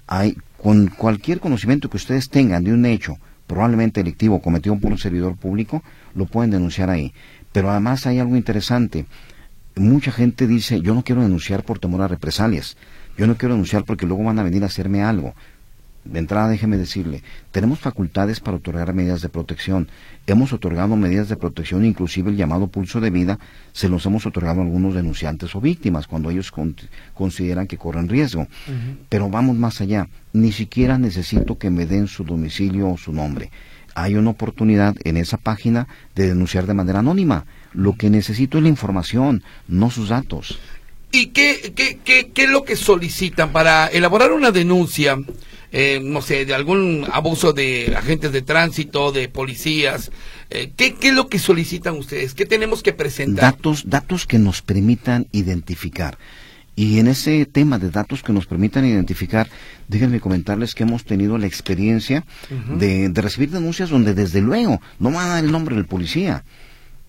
[0.07, 4.97] Hay, con cualquier conocimiento que ustedes tengan de un hecho probablemente delictivo cometido por un
[4.97, 5.83] servidor público,
[6.15, 7.13] lo pueden denunciar ahí.
[7.51, 9.05] Pero además hay algo interesante
[9.75, 12.77] mucha gente dice, yo no quiero denunciar por temor a represalias,
[13.17, 15.33] yo no quiero denunciar porque luego van a venir a hacerme algo.
[16.05, 19.87] De entrada, déjeme decirle, tenemos facultades para otorgar medidas de protección.
[20.27, 23.39] Hemos otorgado medidas de protección, inclusive el llamado pulso de vida,
[23.71, 26.51] se los hemos otorgado a algunos denunciantes o víctimas cuando ellos
[27.13, 28.47] consideran que corren riesgo.
[29.07, 33.49] Pero vamos más allá, ni siquiera necesito que me den su domicilio o su nombre.
[33.95, 37.45] Hay una oportunidad en esa página de denunciar de manera anónima.
[37.71, 40.59] Lo que necesito es la información, no sus datos.
[41.15, 45.15] ¿Y qué, qué, qué, qué es lo que solicitan para elaborar una denuncia?
[45.71, 50.11] Eh, no sé, de algún abuso de agentes de tránsito, de policías.
[50.49, 52.33] Eh, ¿qué, ¿Qué es lo que solicitan ustedes?
[52.33, 53.53] ¿Qué tenemos que presentar?
[53.53, 56.17] Datos, datos que nos permitan identificar.
[56.75, 59.47] Y en ese tema de datos que nos permitan identificar,
[59.87, 62.25] déjenme comentarles que hemos tenido la experiencia
[62.75, 66.43] de, de, recibir denuncias donde desde luego no van a dar el nombre del policía,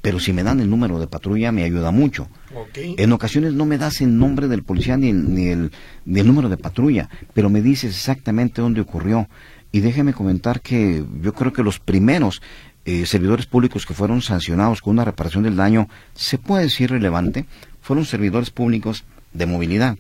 [0.04, 2.28] pero si me dan el número de patrulla me ayuda mucho.
[2.74, 5.72] En ocasiones no me das el nombre del policía ni el, ni el,
[6.04, 9.28] ni el número de patrulla, pero me dices exactamente dónde ocurrió.
[9.72, 12.42] Y déjeme comentar que yo creo que los primeros
[12.84, 17.46] eh, servidores públicos que fueron sancionados con una reparación del daño, se puede decir relevante,
[17.80, 19.96] fueron servidores públicos de movilidad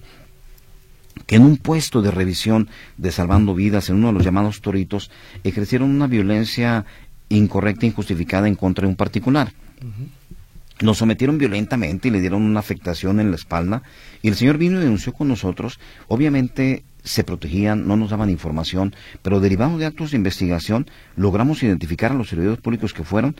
[1.26, 5.10] que en un puesto de revisión de salvando vidas en uno de los llamados toritos
[5.44, 6.84] ejercieron una violencia
[7.30, 9.52] incorrecta e injustificada en contra de un particular.
[10.80, 13.82] Nos sometieron violentamente y le dieron una afectación en la espalda
[14.22, 15.78] y el señor vino y denunció con nosotros.
[16.08, 22.10] Obviamente se protegían, no nos daban información, pero derivado de actos de investigación logramos identificar
[22.10, 23.36] a los servidores públicos que fueron.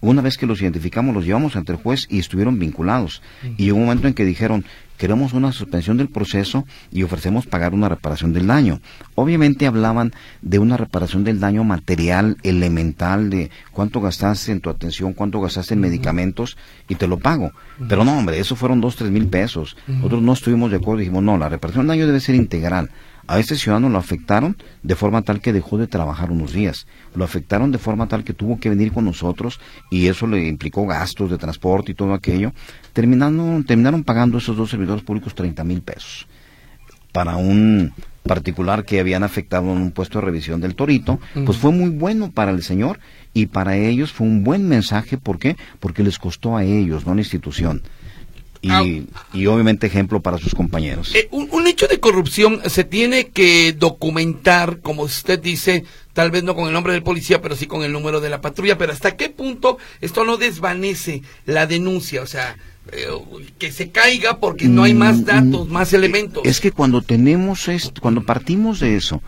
[0.00, 3.22] Una vez que los identificamos, los llevamos ante el juez y estuvieron vinculados.
[3.56, 4.64] Y hubo un momento en que dijeron,
[4.96, 8.80] queremos una suspensión del proceso y ofrecemos pagar una reparación del daño.
[9.14, 15.12] Obviamente hablaban de una reparación del daño material, elemental, de cuánto gastaste en tu atención,
[15.12, 16.56] cuánto gastaste en medicamentos
[16.88, 17.52] y te lo pago.
[17.88, 19.76] Pero no, hombre, eso fueron dos, tres mil pesos.
[19.86, 22.90] Nosotros no estuvimos de acuerdo y dijimos, no, la reparación del daño debe ser integral.
[23.26, 26.86] A este ciudadano lo afectaron de forma tal que dejó de trabajar unos días.
[27.14, 30.86] Lo afectaron de forma tal que tuvo que venir con nosotros y eso le implicó
[30.86, 32.52] gastos de transporte y todo aquello.
[32.94, 36.26] Terminaron, terminaron pagando esos dos servidores públicos 30 mil pesos.
[37.12, 41.70] Para un particular que habían afectado en un puesto de revisión del Torito, pues fue
[41.70, 42.98] muy bueno para el señor
[43.34, 45.18] y para ellos fue un buen mensaje.
[45.18, 45.56] ¿Por qué?
[45.78, 47.82] Porque les costó a ellos, no a la institución.
[48.68, 48.82] Ah.
[49.32, 51.14] y, obviamente ejemplo para sus compañeros.
[51.14, 56.54] Eh, un, hecho de corrupción se tiene que documentar, como usted dice, tal vez no
[56.54, 59.16] con el nombre del policía, pero sí con el número de la patrulla, pero hasta
[59.16, 62.56] qué punto esto no desvanece la denuncia, o sea,
[63.58, 66.42] que se caiga porque no hay más Mm, datos, mm, más elementos.
[66.44, 69.22] Es que cuando tenemos esto, cuando partimos de eso,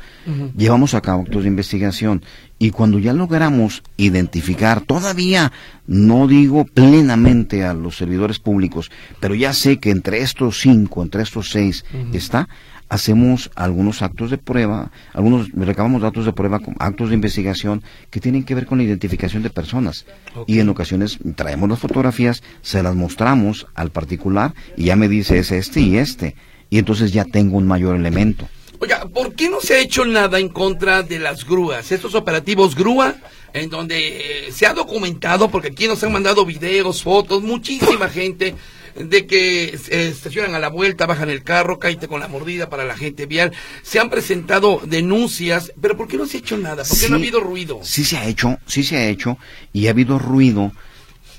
[0.56, 2.22] llevamos a cabo actos de investigación
[2.58, 5.52] y cuando ya logramos identificar, todavía
[5.86, 8.90] no digo plenamente a los servidores públicos,
[9.20, 12.48] pero ya sé que entre estos cinco, entre estos seis está,
[12.88, 18.44] hacemos algunos actos de prueba, algunos recabamos datos de prueba, actos de investigación que tienen
[18.44, 20.06] que ver con la identificación de personas.
[20.46, 25.38] Y en ocasiones traemos las fotografías, se las mostramos al particular y ya me dice
[25.38, 26.36] es este y este.
[26.70, 28.48] Y entonces ya tengo un mayor elemento.
[28.78, 31.90] Oiga, ¿por qué no se ha hecho nada en contra de las grúas?
[31.92, 33.14] Estos operativos grúa,
[33.54, 38.54] en donde eh, se ha documentado, porque aquí nos han mandado videos, fotos, muchísima gente,
[38.98, 42.84] de que se estacionan a la vuelta, bajan el carro, caíte con la mordida para
[42.84, 43.52] la gente vial.
[43.82, 46.84] Se han presentado denuncias, pero ¿por qué no se ha hecho nada?
[46.84, 47.80] ¿Por qué no ha Sí, habido ruido?
[47.82, 49.38] Sí se ha hecho, sí se ha hecho
[49.72, 50.72] y ha habido ruido,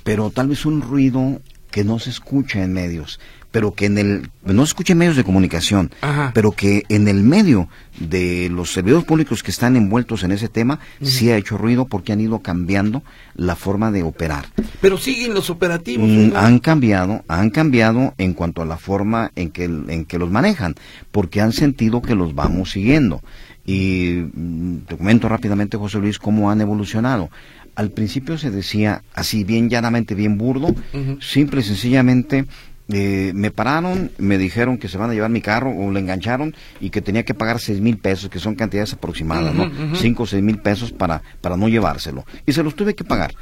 [0.03, 1.41] pero tal vez un ruido
[1.71, 3.19] que no se escucha en medios,
[3.57, 6.29] pero que en el no se escucha en medios de comunicación, Ajá.
[6.35, 10.79] pero que en el medio de los servidores públicos que están envueltos en ese tema
[11.01, 13.01] sí ha hecho ruido porque han ido cambiando
[13.33, 14.45] la forma de operar.
[14.79, 16.07] Pero siguen los operativos.
[16.07, 20.29] Mm, han cambiado, han cambiado en cuanto a la forma en que, en que los
[20.29, 20.75] manejan,
[21.11, 23.23] porque han sentido que los vamos siguiendo.
[23.65, 27.31] Y mm, te comento rápidamente, José Luis, cómo han evolucionado.
[27.73, 30.75] Al principio se decía así bien llanamente, bien burdo,
[31.19, 32.45] simple y sencillamente
[32.93, 36.55] eh, me pararon, me dijeron que se van a llevar mi carro o le engancharon
[36.79, 39.69] y que tenía que pagar seis mil pesos, que son cantidades aproximadas, ¿no?
[39.95, 42.25] Cinco o seis mil pesos para, para no llevárselo.
[42.45, 43.33] Y se los tuve que pagar.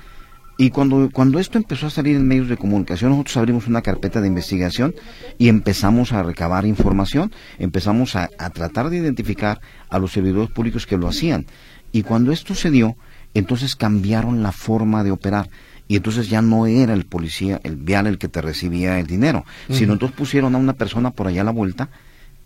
[0.58, 4.22] Y cuando, cuando esto empezó a salir en medios de comunicación, nosotros abrimos una carpeta
[4.22, 4.96] de investigación
[5.38, 10.88] y empezamos a recabar información, empezamos a, a tratar de identificar a los servidores públicos
[10.88, 11.46] que lo hacían.
[11.92, 12.96] Y cuando esto se dio,
[13.34, 15.50] entonces cambiaron la forma de operar.
[15.88, 19.46] Y entonces ya no era el policía, el vial el que te recibía el dinero,
[19.70, 21.90] sino entonces pusieron a una persona por allá a la vuelta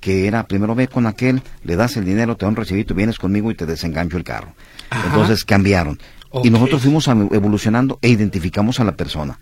[0.02, 3.18] que era primero ve con aquel, le das el dinero, te da un recibito, vienes
[3.20, 4.54] conmigo y te desengancho el carro.
[4.90, 5.08] Ajá.
[5.08, 6.00] Entonces cambiaron.
[6.44, 9.40] Y nosotros fuimos evolucionando e identificamos a la persona.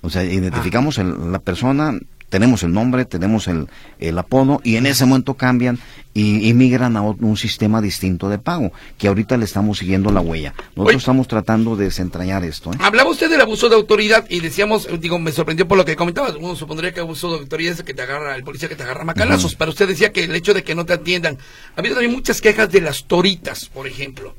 [0.00, 1.92] O sea, identificamos el- la persona,
[2.30, 5.78] tenemos el nombre, tenemos el, el apodo y en ese momento cambian
[6.14, 10.20] y, y migran a un sistema distinto de pago, que ahorita le estamos siguiendo la
[10.20, 10.54] huella.
[10.56, 10.96] Nosotros Oye.
[10.96, 12.72] estamos tratando de desentrañar esto.
[12.72, 12.76] ¿eh?
[12.80, 16.34] Hablaba usted del abuso de autoridad y decíamos, digo, me sorprendió por lo que comentabas.
[16.36, 18.82] Uno supondría que abuso de autoridad es el que te agarra, el policía que te
[18.84, 21.36] agarra macalazos, pero usted decía que el hecho de que no te atiendan.
[21.76, 24.34] Ha habido también muchas quejas de las toritas, por ejemplo.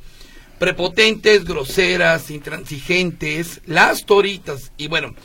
[0.60, 4.72] Prepotentes, groseras, intransigentes, las toritas.
[4.78, 5.16] Y bueno,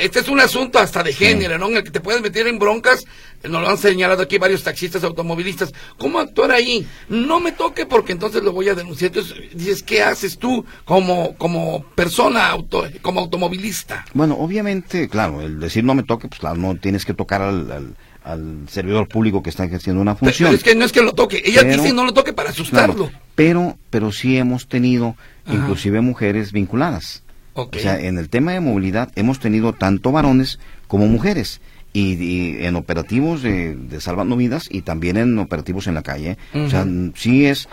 [0.00, 1.68] este es un asunto hasta de género, ¿no?
[1.68, 3.04] En el que te puedes meter en broncas.
[3.42, 5.72] eh, Nos lo han señalado aquí varios taxistas automovilistas.
[5.98, 6.86] ¿Cómo actuar ahí?
[7.08, 9.08] No me toque porque entonces lo voy a denunciar.
[9.14, 14.04] Entonces dices, ¿qué haces tú como, como persona, auto, como automovilista?
[14.14, 17.70] Bueno, obviamente, claro, el decir no me toque, pues claro, no tienes que tocar al,
[17.70, 20.54] al- al servidor público que está ejerciendo una Pero función.
[20.54, 21.42] es que no es que lo toque.
[21.44, 22.94] Ellas Pero- dicen no lo toque para asustarlo.
[23.08, 25.56] Claro, pero, pero sí hemos tenido Ajá.
[25.56, 27.22] inclusive mujeres vinculadas.
[27.54, 31.60] O sea, en el tema de movilidad hemos tenido tanto varones como mujeres.
[31.92, 36.36] Y, y en operativos de, de salvando vidas y también en operativos en la calle.
[36.52, 37.68] O sea, sí es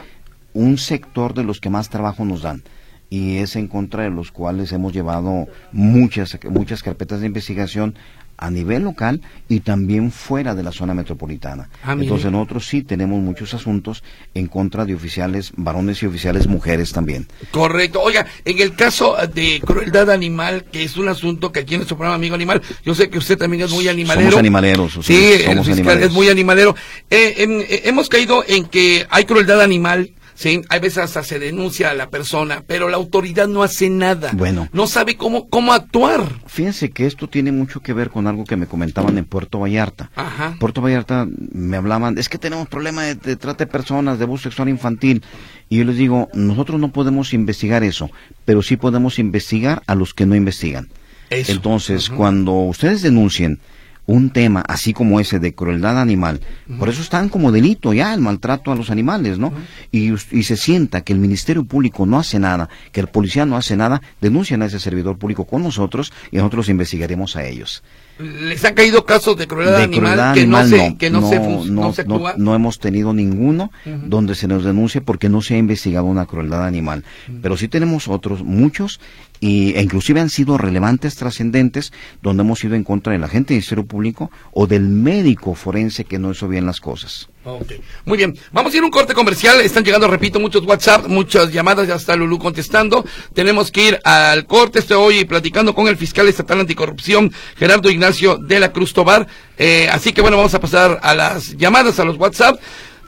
[0.53, 2.61] un sector de los que más trabajo nos dan.
[3.09, 7.95] Y es en contra de los cuales hemos llevado muchas, muchas carpetas de investigación
[8.41, 11.69] a nivel local y también fuera de la zona metropolitana.
[11.85, 11.93] Ah.
[11.97, 17.27] Entonces nosotros sí tenemos muchos asuntos en contra de oficiales varones y oficiales mujeres también.
[17.51, 18.01] Correcto.
[18.01, 21.95] Oiga, en el caso de crueldad animal, que es un asunto que aquí en nuestro
[21.97, 24.31] programa Amigo Animal, yo sé que usted también es muy animalero.
[24.31, 24.97] Somos animaleros.
[24.97, 26.05] o sea, Sí, somos animaleros.
[26.09, 26.75] es muy animalero.
[27.09, 30.11] Eh, en- eh, hemos caído en que hay crueldad animal.
[30.41, 34.31] Sí, hay veces hasta se denuncia a la persona, pero la autoridad no hace nada.
[34.33, 34.67] Bueno.
[34.73, 36.23] No sabe cómo, cómo actuar.
[36.47, 40.09] Fíjense que esto tiene mucho que ver con algo que me comentaban en Puerto Vallarta.
[40.15, 40.55] Ajá.
[40.59, 44.45] Puerto Vallarta me hablaban, es que tenemos problema de, de trata de personas, de abuso
[44.45, 45.21] sexual infantil.
[45.69, 48.09] Y yo les digo, nosotros no podemos investigar eso,
[48.43, 50.89] pero sí podemos investigar a los que no investigan.
[51.29, 51.51] Eso.
[51.51, 53.59] Entonces, cuando ustedes denuncien
[54.05, 56.41] un tema así como ese de crueldad animal,
[56.79, 59.53] por eso están como delito ya el maltrato a los animales, ¿no?
[59.91, 63.57] y, y se sienta que el Ministerio Público no hace nada, que el policía no
[63.57, 67.83] hace nada, denuncian a ese servidor público con nosotros y nosotros investigaremos a ellos.
[68.21, 71.29] ¿Les han caído casos de crueldad De animal crueldad que animal no se, que no,
[71.29, 72.33] se, no, fun- no, se actúa?
[72.37, 73.71] no hemos tenido ninguno
[74.05, 77.03] donde se nos denuncie porque no se ha investigado una crueldad animal.
[77.41, 78.99] Pero sí tenemos otros, muchos,
[79.39, 83.57] y, e inclusive han sido relevantes, trascendentes, donde hemos ido en contra del agente del
[83.59, 87.29] Ministerio Público o del médico forense que no hizo bien las cosas.
[87.43, 87.73] Ok,
[88.05, 88.37] muy bien.
[88.51, 89.61] Vamos a ir a un corte comercial.
[89.61, 91.87] Están llegando, repito, muchos WhatsApp, muchas llamadas.
[91.87, 93.03] Ya está Lulú contestando.
[93.33, 94.79] Tenemos que ir al corte.
[94.79, 99.27] Estoy hoy platicando con el fiscal estatal anticorrupción, Gerardo Ignacio de la Cruz Tobar.
[99.57, 102.59] Eh, así que bueno, vamos a pasar a las llamadas, a los WhatsApp.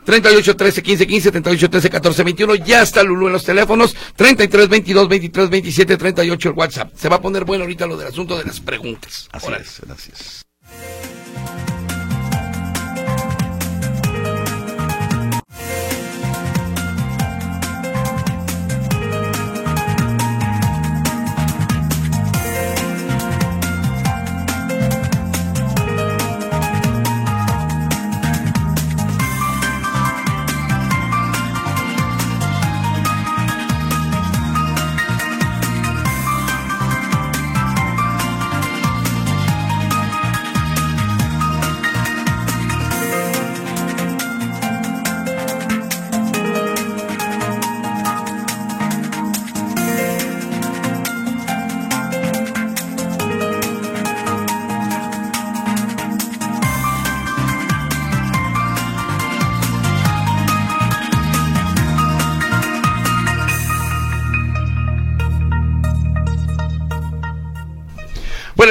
[0.05, 4.67] 38 13 15 15 38 13 14 21 ya está Lulú en los teléfonos 33
[4.67, 8.37] 22 23 27 38 el WhatsApp se va a poner bueno ahorita lo del asunto
[8.37, 10.43] de las preguntas así es gracias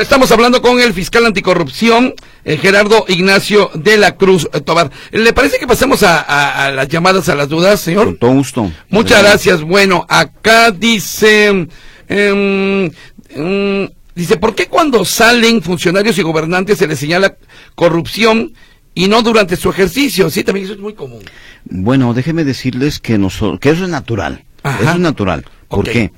[0.03, 4.91] estamos hablando con el fiscal anticorrupción, eh, Gerardo Ignacio de la Cruz eh, Tobar.
[5.13, 8.07] ¿Le parece que pasemos a, las llamadas, a las dudas, señor?
[8.07, 8.73] Con todo gusto.
[8.89, 9.63] Muchas gracias.
[9.63, 11.69] Bueno, acá dice...
[12.09, 12.91] Em,
[13.31, 17.37] em, dice, ¿por qué cuando salen funcionarios y gobernantes se les señala
[17.75, 18.53] corrupción
[18.95, 20.31] y no durante su ejercicio?
[20.31, 21.23] Sí, también eso es muy común.
[21.65, 24.45] Bueno, déjeme decirles que, nosotros, que eso es natural.
[24.65, 25.45] Eso es natural.
[25.69, 26.11] ¿Por qué?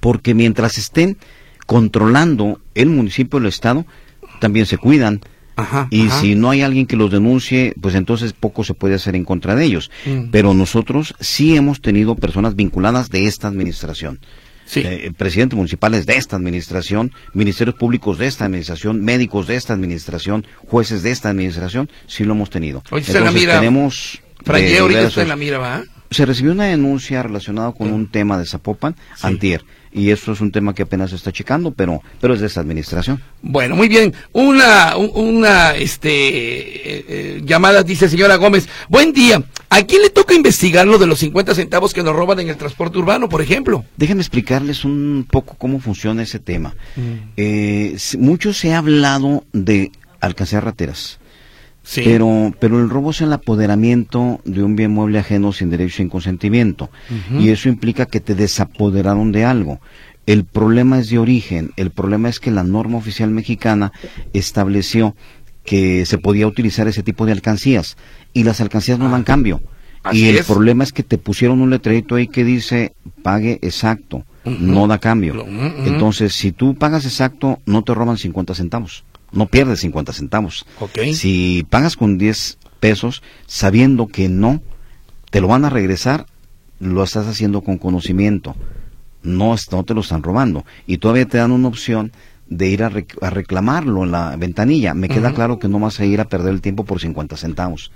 [0.00, 1.18] Porque mientras estén
[1.68, 3.84] controlando el municipio el estado,
[4.40, 5.20] también se cuidan.
[5.90, 9.26] y si no hay alguien que los denuncie, pues entonces poco se puede hacer en
[9.26, 9.90] contra de ellos.
[10.06, 10.30] Mm.
[10.30, 14.18] Pero nosotros sí hemos tenido personas vinculadas de esta administración.
[14.64, 14.80] Sí.
[14.82, 20.46] Eh, presidentes municipales de esta administración, ministerios públicos de esta administración, médicos de esta administración,
[20.66, 22.82] jueces de esta administración, sí lo hemos tenido.
[22.90, 23.60] Hoy la mira.
[23.60, 24.22] Tenemos
[24.80, 25.84] ahorita la mira, ¿va?
[26.10, 30.52] Se recibió una denuncia relacionada con un tema de Zapopan, antier y eso es un
[30.52, 33.20] tema que apenas se está checando, pero, pero es de esa administración.
[33.42, 34.14] Bueno, muy bien.
[34.32, 38.68] Una, una, este, eh, eh, llamada dice señora Gómez.
[38.88, 39.42] Buen día.
[39.70, 42.56] ¿A quién le toca investigar lo de los 50 centavos que nos roban en el
[42.56, 43.84] transporte urbano, por ejemplo?
[43.96, 46.74] Déjenme explicarles un poco cómo funciona ese tema.
[46.96, 47.32] Mm.
[47.36, 49.90] Eh, mucho se ha hablado de
[50.20, 51.18] alcanzar rateras.
[51.94, 56.08] Pero, pero el robo es el apoderamiento de un bien mueble ajeno sin derecho sin
[56.08, 56.90] consentimiento.
[57.38, 59.80] Y eso implica que te desapoderaron de algo.
[60.26, 61.70] El problema es de origen.
[61.76, 63.92] El problema es que la norma oficial mexicana
[64.34, 65.16] estableció
[65.64, 67.96] que se podía utilizar ese tipo de alcancías.
[68.34, 69.62] Y las alcancías no dan cambio.
[70.12, 74.24] y el problema es que te pusieron un letrerito ahí que dice pague exacto.
[74.44, 75.46] No da cambio.
[75.86, 80.66] Entonces, si tú pagas exacto, no te roban 50 centavos no pierdes 50 centavos.
[81.12, 84.62] Si pagas con 10 pesos sabiendo que no
[85.30, 86.26] te lo van a regresar,
[86.80, 88.56] lo estás haciendo con conocimiento.
[89.22, 90.64] No, no te lo están robando.
[90.86, 92.12] Y todavía te dan una opción
[92.48, 94.94] de ir a, reclamarlo en la ventanilla.
[94.94, 97.92] Me queda claro que no vas a ir a perder el tiempo por 50 centavos.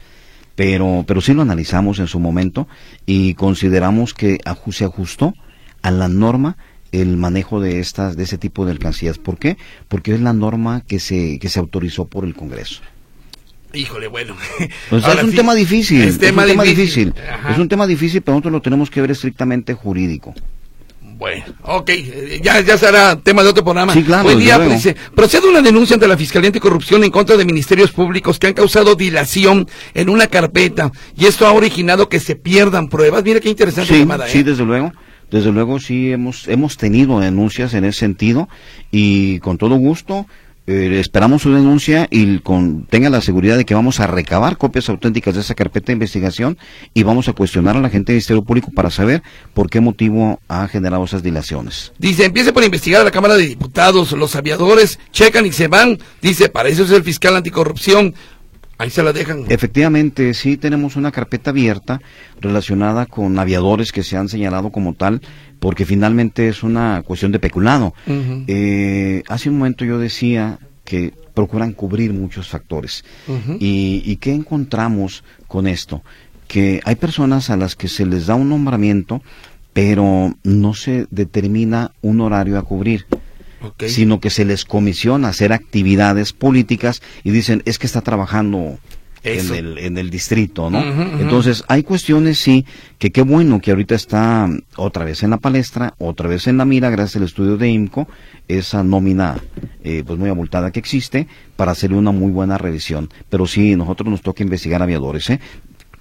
[0.54, 2.68] Pero, pero sí lo analizamos en su momento
[3.06, 4.38] y consideramos que
[4.70, 5.32] se ajustó
[5.80, 6.58] a la norma
[6.92, 9.18] el manejo de estas de ese tipo de alcancías.
[9.18, 9.56] ¿Por qué?
[9.88, 12.82] Porque es la norma que se que se autorizó por el Congreso.
[13.74, 14.36] Híjole, bueno.
[14.90, 16.02] es un tema difícil.
[16.02, 17.14] Es, un tema difícil.
[17.50, 20.34] Es un tema difícil, pero nosotros lo tenemos que ver estrictamente jurídico.
[21.22, 21.90] Bueno, ok,
[22.42, 23.94] ya, ya será tema de otro programa.
[23.94, 24.24] Sí, claro.
[24.24, 28.40] Buen día, dice, procede una denuncia ante la Fiscalía Anticorrupción en contra de ministerios públicos
[28.40, 33.22] que han causado dilación en una carpeta y esto ha originado que se pierdan pruebas.
[33.22, 34.26] Mira qué interesante llamada.
[34.26, 34.44] Sí, ¿eh?
[34.44, 34.92] desde luego.
[35.32, 38.48] Desde luego sí hemos, hemos tenido denuncias en ese sentido
[38.92, 40.26] y con todo gusto
[40.64, 44.88] eh, esperamos su denuncia y con, tenga la seguridad de que vamos a recabar copias
[44.88, 46.56] auténticas de esa carpeta de investigación
[46.94, 50.38] y vamos a cuestionar a la gente del Ministerio Público para saber por qué motivo
[50.46, 51.92] ha generado esas dilaciones.
[51.98, 55.98] Dice, empiece por investigar a la Cámara de Diputados, los aviadores checan y se van.
[56.20, 58.14] Dice, para eso es el fiscal anticorrupción.
[58.82, 59.44] Ahí se la dejan.
[59.48, 62.00] Efectivamente, sí tenemos una carpeta abierta
[62.40, 65.20] relacionada con aviadores que se han señalado como tal,
[65.60, 67.94] porque finalmente es una cuestión de peculado.
[68.08, 73.04] Eh, hace un momento yo decía que procuran cubrir muchos factores.
[73.60, 76.02] y, ¿Y qué encontramos con esto?
[76.48, 79.22] Que hay personas a las que se les da un nombramiento,
[79.72, 83.06] pero no se determina un horario a cubrir
[83.86, 88.78] sino que se les comisiona hacer actividades políticas y dicen, es que está trabajando
[89.24, 90.82] en el, en el distrito, ¿no?
[91.20, 92.66] Entonces, hay cuestiones, sí,
[92.98, 96.64] que qué bueno que ahorita está otra vez en la palestra, otra vez en la
[96.64, 98.08] mira, gracias al estudio de IMCO,
[98.48, 99.38] esa nómina,
[99.84, 103.10] eh, pues muy abultada que existe, para hacerle una muy buena revisión.
[103.28, 105.40] Pero sí, nosotros nos toca investigar aviadores, ¿eh?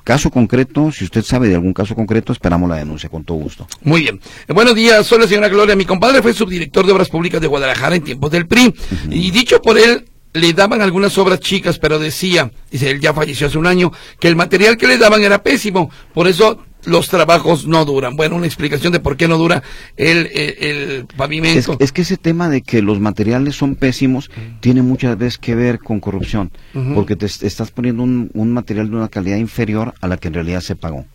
[0.04, 3.68] Caso concreto, si usted sabe de algún caso concreto, esperamos la denuncia con todo gusto.
[3.84, 4.20] Muy bien.
[4.48, 5.76] Eh, buenos días, soy la señora Gloria.
[5.76, 8.74] Mi compadre fue subdirector de Obras Públicas de Guadalajara en tiempos del PRI.
[9.10, 13.48] Y dicho por él, le daban algunas obras chicas, pero decía, dice, él ya falleció
[13.48, 15.92] hace un año, que el material que le daban era pésimo.
[16.14, 18.16] Por eso los trabajos no duran.
[18.16, 19.64] Bueno, una explicación de por qué no dura
[19.98, 21.78] el, el, pavimento.
[21.80, 24.30] Es, que ese tema de que los materiales son pésimos
[24.60, 26.52] tiene muchas veces que ver con corrupción,
[26.96, 30.34] porque te estás poniendo un, un material de una calidad inferior a la que en
[30.36, 31.06] realidad se pagó.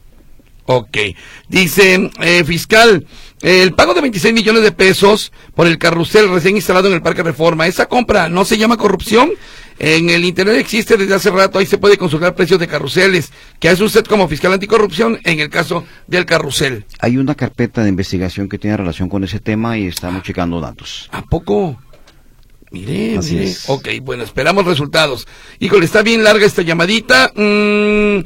[0.66, 0.98] Ok.
[1.48, 3.06] Dice, eh, fiscal,
[3.40, 7.22] el pago de 26 millones de pesos por el carrusel recién instalado en el Parque
[7.22, 9.30] Reforma, ¿esa compra no se llama corrupción?
[9.79, 13.31] En el Internet existe desde hace rato, ahí se puede consultar precios de carruseles.
[13.61, 16.85] ¿Qué hace usted como fiscal anticorrupción en el caso del carrusel?
[17.01, 21.09] Hay una carpeta de investigación que tiene relación con ese tema y estamos checando datos.
[21.12, 21.79] ¿A poco?
[22.70, 23.55] Mire, mire.
[23.66, 25.27] Ok, bueno, esperamos resultados.
[25.59, 27.33] Híjole, está bien larga esta llamadita.
[27.35, 28.24] Mm,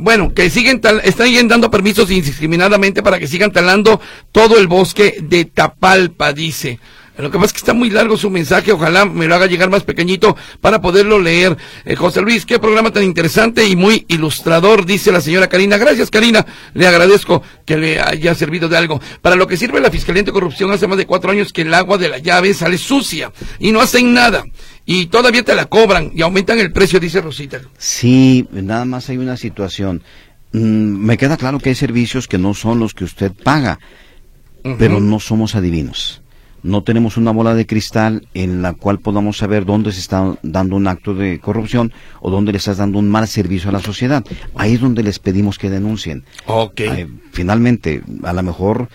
[0.00, 4.00] bueno, que siguen están dando permisos indiscriminadamente para que sigan talando
[4.32, 6.78] todo el bosque de Tapalpa, dice.
[7.18, 9.70] Lo que pasa es que está muy largo su mensaje, ojalá me lo haga llegar
[9.70, 11.56] más pequeñito para poderlo leer.
[11.84, 15.78] Eh, José Luis, qué programa tan interesante y muy ilustrador, dice la señora Karina.
[15.78, 19.00] Gracias, Karina, le agradezco que le haya servido de algo.
[19.20, 21.98] Para lo que sirve la Fiscalía Anticorrupción, hace más de cuatro años que el agua
[21.98, 24.44] de la llave sale sucia y no hacen nada.
[24.86, 27.60] Y todavía te la cobran y aumentan el precio, dice Rosita.
[27.78, 30.04] Sí, nada más hay una situación.
[30.52, 33.80] Mm, me queda claro que hay servicios que no son los que usted paga,
[34.78, 36.22] pero no somos adivinos
[36.62, 40.76] no tenemos una bola de cristal en la cual podamos saber dónde se está dando
[40.76, 44.24] un acto de corrupción o dónde le estás dando un mal servicio a la sociedad.
[44.54, 46.24] Ahí es donde les pedimos que denuncien.
[46.46, 46.80] Ok.
[47.32, 48.88] finalmente, a lo mejor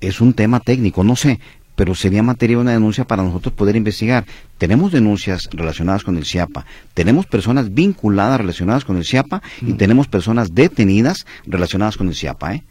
[0.00, 1.40] es un tema técnico, no sé,
[1.74, 4.24] pero sería materia de una denuncia para nosotros poder investigar.
[4.58, 6.64] Tenemos denuncias relacionadas con el CIAPA,
[6.94, 9.76] tenemos personas vinculadas relacionadas con el CIAPA y mm.
[9.76, 12.64] tenemos personas detenidas relacionadas con el CIAPA, ¿eh?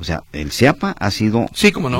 [0.00, 1.46] O sea, el CIAPA ha sido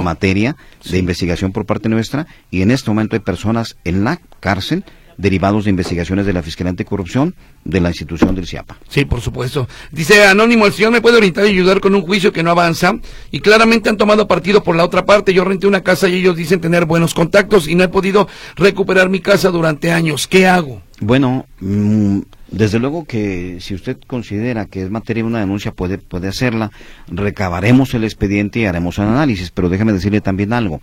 [0.02, 0.56] materia
[0.90, 4.84] de investigación por parte nuestra y en este momento hay personas en la cárcel
[5.20, 8.78] derivados de investigaciones de la Fiscalía Anticorrupción de la institución del CIAPA.
[8.88, 9.68] Sí, por supuesto.
[9.92, 12.94] Dice Anónimo, el señor me puede orientar y ayudar con un juicio que no avanza
[13.30, 15.34] y claramente han tomado partido por la otra parte.
[15.34, 19.10] Yo renté una casa y ellos dicen tener buenos contactos y no he podido recuperar
[19.10, 20.26] mi casa durante años.
[20.26, 20.82] ¿Qué hago?
[21.00, 25.98] Bueno, mm, desde luego que si usted considera que es materia de una denuncia puede,
[25.98, 26.70] puede hacerla,
[27.08, 30.80] recabaremos el expediente y haremos un análisis, pero déjeme decirle también algo.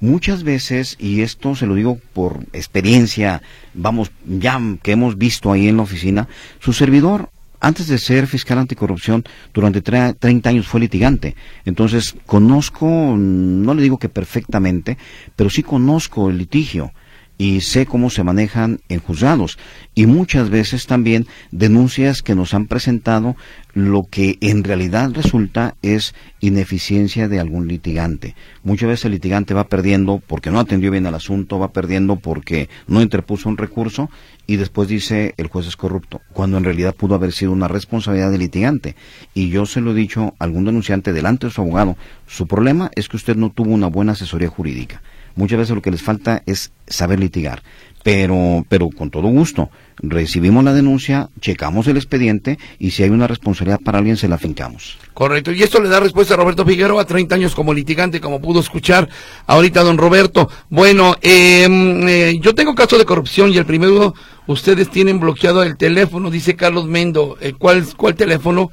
[0.00, 3.42] Muchas veces, y esto se lo digo por experiencia,
[3.72, 6.28] vamos, ya que hemos visto ahí en la oficina,
[6.60, 7.30] su servidor
[7.60, 9.24] antes de ser fiscal anticorrupción,
[9.54, 11.34] durante 30 años fue litigante.
[11.64, 12.86] Entonces, conozco,
[13.16, 14.98] no le digo que perfectamente,
[15.34, 16.92] pero sí conozco el litigio
[17.38, 19.58] y sé cómo se manejan en juzgados
[19.94, 23.36] y muchas veces también denuncias que nos han presentado
[23.76, 28.34] lo que en realidad resulta es ineficiencia de algún litigante.
[28.64, 32.70] Muchas veces el litigante va perdiendo porque no atendió bien el asunto, va perdiendo porque
[32.86, 34.08] no interpuso un recurso
[34.46, 38.30] y después dice el juez es corrupto, cuando en realidad pudo haber sido una responsabilidad
[38.30, 38.96] del litigante.
[39.34, 42.90] Y yo se lo he dicho a algún denunciante delante de su abogado, su problema
[42.94, 45.02] es que usted no tuvo una buena asesoría jurídica.
[45.36, 47.62] Muchas veces lo que les falta es saber litigar.
[48.02, 49.68] Pero, pero con todo gusto,
[49.98, 54.38] recibimos la denuncia, checamos el expediente y si hay una responsabilidad para alguien se la
[54.38, 54.96] fincamos.
[55.12, 58.60] Correcto, y esto le da respuesta a Roberto Figueroa, 30 años como litigante, como pudo
[58.60, 59.08] escuchar
[59.48, 60.48] ahorita don Roberto.
[60.70, 64.14] Bueno, em, eh, yo tengo caso de corrupción y el primero,
[64.46, 67.36] ustedes tienen bloqueado el teléfono, dice Carlos Mendo.
[67.40, 68.70] Eh, ¿cuál, ¿Cuál teléfono?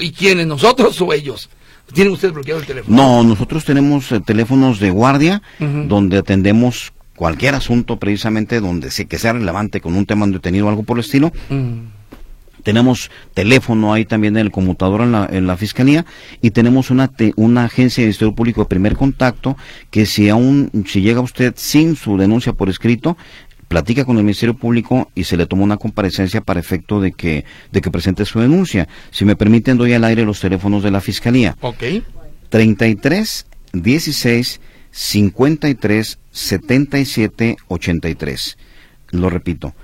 [0.00, 0.48] ¿Y quiénes?
[0.48, 1.48] ¿Nosotros o ellos?
[1.92, 2.96] ¿Tienen ustedes bloqueado el teléfono?
[2.96, 9.18] No, nosotros tenemos eh, teléfonos de guardia donde atendemos cualquier asunto precisamente donde sí que
[9.18, 11.32] sea relevante con un tema detenido o algo por el estilo.
[12.62, 16.06] Tenemos teléfono ahí también en el computador en la, en la fiscalía
[16.40, 19.56] y tenemos una, una agencia de Ministerio Público de primer contacto
[19.90, 23.16] que si aún si llega usted sin su denuncia por escrito
[23.72, 27.46] platica con el Ministerio Público y se le toma una comparecencia para efecto de que,
[27.70, 28.86] de que presente su denuncia.
[29.10, 31.56] Si me permiten, doy al aire los teléfonos de la Fiscalía.
[31.62, 31.82] Ok.
[32.50, 34.60] 33 16
[34.90, 38.58] 53 77 83.
[39.12, 39.74] Lo repito.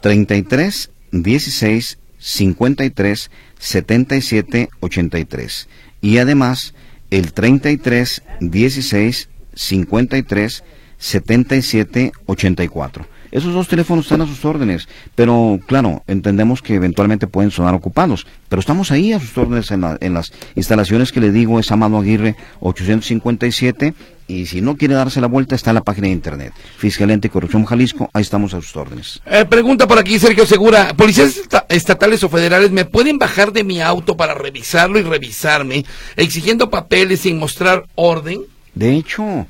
[0.00, 5.68] 33 16 53 77 83.
[6.00, 6.72] Y además,
[7.10, 10.64] el 33 16 53
[10.96, 17.50] 77 84 Esos dos teléfonos están a sus órdenes, pero claro, entendemos que eventualmente pueden
[17.50, 21.60] sonar ocupados, pero estamos ahí a sus órdenes en, en las instalaciones que le digo,
[21.60, 23.94] es Amado Aguirre 857
[24.28, 26.52] y si no quiere darse la vuelta está en la página de internet.
[26.78, 29.20] Fiscalía Anticorrupción Jalisco, ahí estamos a sus órdenes.
[29.26, 33.80] Eh, pregunta por aquí Sergio Segura, policías estatales o federales me pueden bajar de mi
[33.80, 35.84] auto para revisarlo y revisarme,
[36.16, 38.40] exigiendo papeles sin mostrar orden.
[38.74, 39.46] De hecho,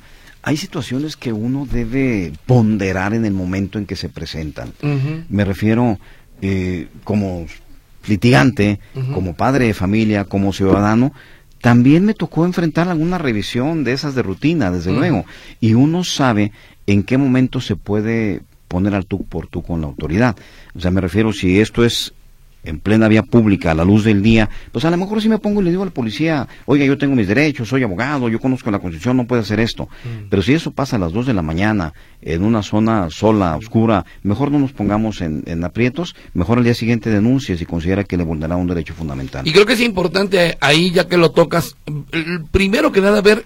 [0.46, 4.72] hay situaciones que uno debe ponderar en el momento en que se presentan.
[5.28, 5.98] Me refiero
[6.40, 7.46] eh, como
[8.06, 8.78] litigante,
[9.12, 11.12] como padre de familia, como ciudadano,
[11.60, 15.24] también me tocó enfrentar alguna revisión de esas de rutina, desde luego,
[15.60, 16.52] y uno sabe
[16.86, 20.36] en qué momento se puede poner al tú por tú con la autoridad.
[20.76, 22.14] O sea, me refiero si esto es
[22.66, 25.38] en plena vía pública, a la luz del día, pues a lo mejor si me
[25.38, 28.70] pongo y le digo al policía, oiga, yo tengo mis derechos, soy abogado, yo conozco
[28.70, 29.84] la Constitución, no puede hacer esto.
[29.84, 30.28] Mm.
[30.28, 34.04] Pero si eso pasa a las dos de la mañana, en una zona sola, oscura,
[34.22, 38.16] mejor no nos pongamos en, en aprietos, mejor al día siguiente denuncie si considera que
[38.16, 39.46] le vulnera un derecho fundamental.
[39.46, 41.76] Y creo que es importante ahí, ya que lo tocas,
[42.50, 43.44] primero que nada ver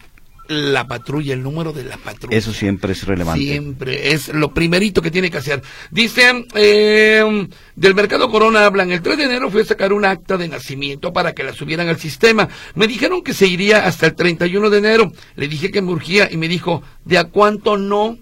[0.51, 2.37] la patrulla, el número de la patrulla.
[2.37, 3.41] Eso siempre es relevante.
[3.41, 5.63] Siempre, es lo primerito que tiene que hacer.
[5.93, 10.37] Dice, eh, del mercado Corona hablan, el 3 de enero fui a sacar un acta
[10.37, 12.49] de nacimiento para que la subieran al sistema.
[12.75, 15.13] Me dijeron que se iría hasta el 31 de enero.
[15.37, 18.19] Le dije que me urgía y me dijo, ¿de a cuánto no?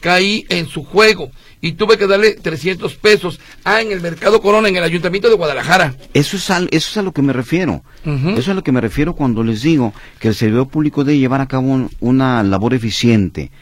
[0.00, 1.30] Caí en su juego
[1.62, 3.40] y tuve que darle 300 pesos.
[3.64, 5.94] Ah, en el Mercado Corona, en el Ayuntamiento de Guadalajara.
[6.12, 7.82] Eso es, eso es a lo que me refiero.
[8.04, 11.20] Eso es a lo que me refiero cuando les digo que el servidor público debe
[11.20, 13.52] llevar a cabo una labor eficiente,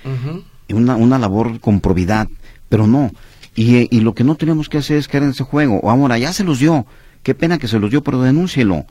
[0.70, 2.26] una, una labor con probidad,
[2.70, 3.12] pero no.
[3.54, 5.80] Y, y, lo que no tenemos que hacer es caer en ese juego.
[5.82, 6.86] O ahora, ya se los dio.
[7.22, 8.86] Qué pena que se los dio, pero denúncielo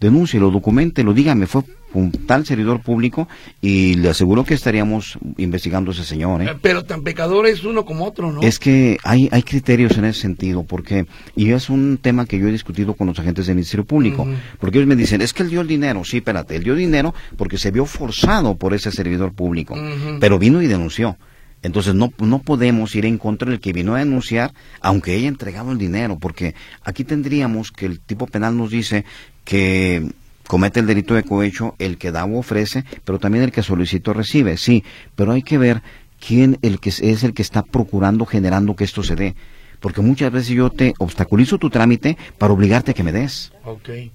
[0.00, 1.62] denúncielo, documentelo, dígame, fue
[1.98, 3.28] un tal servidor público
[3.60, 6.42] y le aseguro que estaríamos investigando a ese señor.
[6.42, 6.54] ¿eh?
[6.60, 8.42] Pero tan pecador es uno como otro, ¿no?
[8.42, 12.48] Es que hay, hay criterios en ese sentido, porque, y es un tema que yo
[12.48, 14.26] he discutido con los agentes del Ministerio Público,
[14.58, 17.14] porque ellos me dicen, es que él dio el dinero, sí, espérate, él dio dinero
[17.36, 19.76] porque se vio forzado por ese servidor público,
[20.20, 21.16] pero vino y denunció.
[21.62, 25.72] Entonces no, no podemos ir en contra del que vino a denunciar, aunque haya entregado
[25.72, 29.04] el dinero, porque aquí tendríamos que el tipo penal nos dice
[29.44, 30.12] que
[30.46, 34.12] comete el delito de cohecho el que da o ofrece, pero también el que solicitó
[34.12, 34.84] recibe, sí,
[35.14, 35.82] pero hay que ver
[36.24, 39.34] quién el que es el que está procurando, generando que esto se dé.
[39.80, 43.52] Porque muchas veces yo te obstaculizo tu trámite para obligarte a que me des.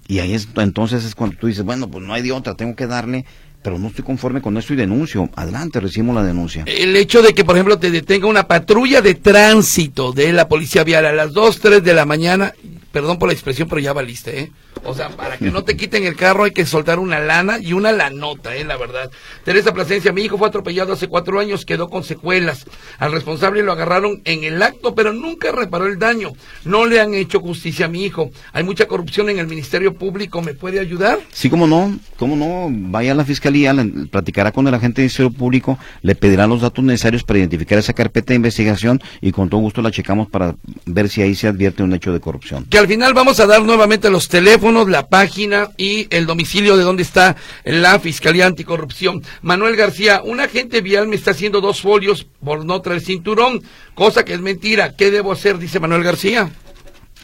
[0.08, 2.74] Y ahí es, entonces es cuando tú dices, bueno, pues no hay de otra, tengo
[2.74, 3.24] que darle
[3.62, 5.30] pero no estoy conforme con esto y denuncio.
[5.36, 6.64] Adelante, recibimos la denuncia.
[6.66, 10.84] El hecho de que, por ejemplo, te detenga una patrulla de tránsito de la policía
[10.84, 12.52] vial a las 2, 3 de la mañana,
[12.90, 14.52] perdón por la expresión, pero ya valiste, ¿eh?
[14.84, 17.72] O sea, para que no te quiten el carro hay que soltar una lana y
[17.72, 18.64] una lanota, ¿eh?
[18.64, 19.10] La verdad.
[19.44, 22.66] Teresa Plasencia, mi hijo fue atropellado hace cuatro años, quedó con secuelas.
[22.98, 26.32] Al responsable lo agarraron en el acto, pero nunca reparó el daño.
[26.64, 28.30] No le han hecho justicia a mi hijo.
[28.52, 31.18] Hay mucha corrupción en el Ministerio Público, ¿me puede ayudar?
[31.32, 32.68] Sí, cómo no, cómo no.
[32.70, 33.74] Vaya a la fiscalía,
[34.10, 37.92] platicará con el agente del Ministerio Público, le pedirá los datos necesarios para identificar esa
[37.92, 40.54] carpeta de investigación y con todo gusto la checamos para
[40.84, 44.10] ver si ahí se advierte un hecho de corrupción al final vamos a dar nuevamente
[44.10, 49.22] los teléfonos, la página y el domicilio de donde está la Fiscalía Anticorrupción.
[49.42, 53.62] Manuel García, un agente vial me está haciendo dos folios por no traer cinturón,
[53.94, 54.96] cosa que es mentira.
[54.96, 55.58] ¿Qué debo hacer?
[55.58, 56.50] Dice Manuel García.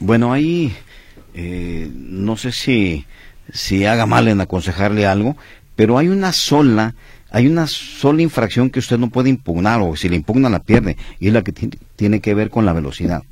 [0.01, 0.75] Bueno, ahí
[1.35, 3.07] eh, no sé si,
[3.53, 5.37] si haga mal en aconsejarle algo,
[5.75, 6.95] pero hay una sola
[7.31, 10.97] hay una sola infracción que usted no puede impugnar o si le impugna la pierde
[11.21, 13.23] y es la que tiene que ver con la velocidad.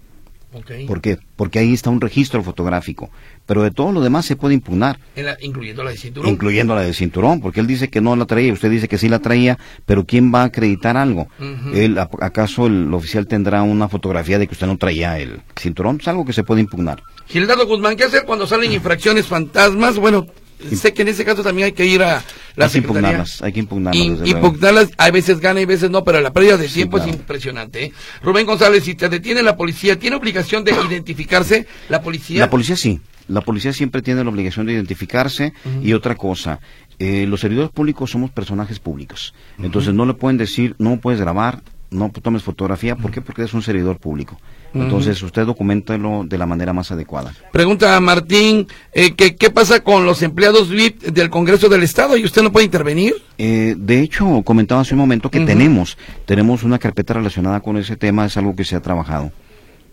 [0.86, 1.18] ¿Por qué?
[1.36, 3.11] Porque ahí está un registro fotográfico.
[3.46, 4.98] Pero de todo lo demás se puede impugnar.
[5.40, 6.30] incluyendo la de cinturón.
[6.30, 9.09] Incluyendo la de cinturón, porque él dice que no la traía, usted dice que sí
[9.09, 11.28] la traía, pero ¿quién va a acreditar algo?
[11.74, 15.98] él, ¿Acaso el oficial tendrá una fotografía de que usted no traía el cinturón?
[16.00, 17.02] Es algo que se puede impugnar.
[17.26, 19.98] Gildardo Guzmán, ¿qué hacer cuando salen infracciones fantasmas?
[19.98, 20.26] Bueno,
[20.74, 22.22] sé que en ese caso también hay que ir a
[22.57, 24.28] la hay que impugnarlas, hay que impugnarlas.
[24.28, 27.84] impugnarlas, a veces gana y veces no, pero la pérdida de tiempo es impresionante.
[27.84, 27.92] ¿eh?
[28.22, 32.40] Rubén González, si te detiene la policía, ¿tiene obligación de identificarse la policía?
[32.40, 33.00] La policía sí.
[33.28, 35.52] La policía siempre tiene la obligación de identificarse
[35.82, 36.61] y otra cosa,
[36.98, 39.34] eh, los servidores públicos somos personajes públicos.
[39.59, 42.96] Entonces no le pueden decir, no puedes grabar, no tomes fotografía.
[42.96, 43.20] ¿Por qué?
[43.20, 44.38] Porque es un servidor público.
[44.82, 47.32] Entonces, usted documentelo de la manera más adecuada.
[47.52, 52.24] Pregunta a Martín, eh, ¿qué pasa con los empleados VIP del Congreso del Estado y
[52.24, 53.14] usted no puede intervenir?
[53.38, 57.96] Eh, de hecho, comentaba hace un momento que tenemos, tenemos una carpeta relacionada con ese
[57.96, 59.32] tema, es algo que se ha trabajado.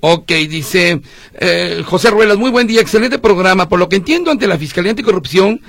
[0.06, 1.02] Ok, dice
[1.40, 3.70] eh, José Ruelas, muy buen día, excelente programa.
[3.70, 5.62] Por lo que entiendo, ante la Fiscalía Anticorrupción,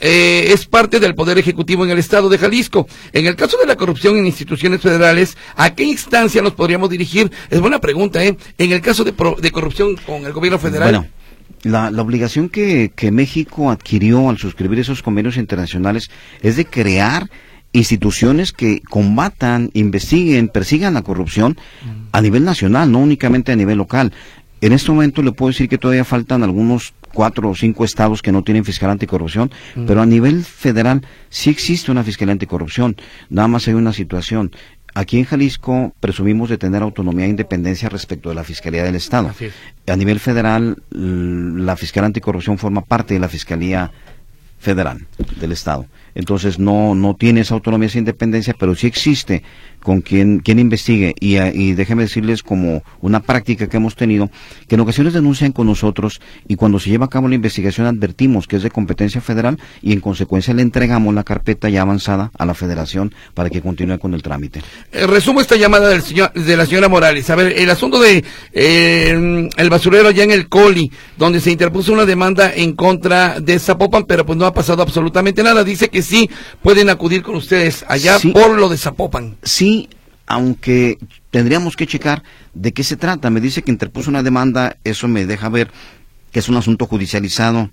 [0.00, 2.86] eh, es parte del Poder Ejecutivo en el Estado de Jalisco.
[3.12, 7.30] En el caso de la corrupción en instituciones federales, ¿a qué instancia nos podríamos dirigir?
[7.50, 8.36] Es buena pregunta, ¿eh?
[8.58, 10.92] En el caso de, de corrupción con el gobierno federal.
[10.92, 11.06] Bueno.
[11.62, 16.10] La, la, obligación que, que México adquirió al suscribir esos convenios internacionales
[16.40, 17.28] es de crear
[17.72, 21.56] instituciones que combatan, investiguen, persigan la corrupción
[22.12, 24.12] a nivel nacional, no únicamente a nivel local.
[24.60, 28.32] En este momento le puedo decir que todavía faltan algunos cuatro o cinco estados que
[28.32, 29.50] no tienen fiscal anticorrupción,
[29.86, 32.96] pero a nivel federal sí existe una fiscalía anticorrupción.
[33.28, 34.52] Nada más hay una situación.
[34.94, 39.30] Aquí en Jalisco presumimos de tener autonomía e independencia respecto de la Fiscalía del Estado.
[39.86, 43.90] A nivel federal, la Fiscalía Anticorrupción forma parte de la Fiscalía
[44.58, 45.06] Federal
[45.40, 45.86] del Estado.
[46.14, 49.42] Entonces no, no tiene esa autonomía, esa independencia, pero sí existe
[49.82, 51.14] con quien, quien investigue.
[51.18, 54.30] Y, y déjeme decirles como una práctica que hemos tenido,
[54.68, 58.46] que en ocasiones denuncian con nosotros y cuando se lleva a cabo la investigación advertimos
[58.46, 62.46] que es de competencia federal y en consecuencia le entregamos la carpeta ya avanzada a
[62.46, 64.62] la federación para que continúe con el trámite.
[64.92, 67.28] Eh, resumo esta llamada del señor, de la señora Morales.
[67.30, 71.92] A ver, el asunto de eh, el basurero allá en el Coli, donde se interpuso
[71.92, 75.64] una demanda en contra de Zapopan, pero pues no ha pasado absolutamente nada.
[75.64, 76.30] Dice que sí
[76.62, 79.36] pueden acudir con ustedes allá por lo de Zapopan.
[79.42, 79.88] Sí,
[80.26, 80.98] aunque
[81.30, 82.22] tendríamos que checar
[82.54, 83.30] de qué se trata.
[83.30, 85.70] Me dice que interpuso una demanda, eso me deja ver
[86.30, 87.70] que es un asunto judicializado.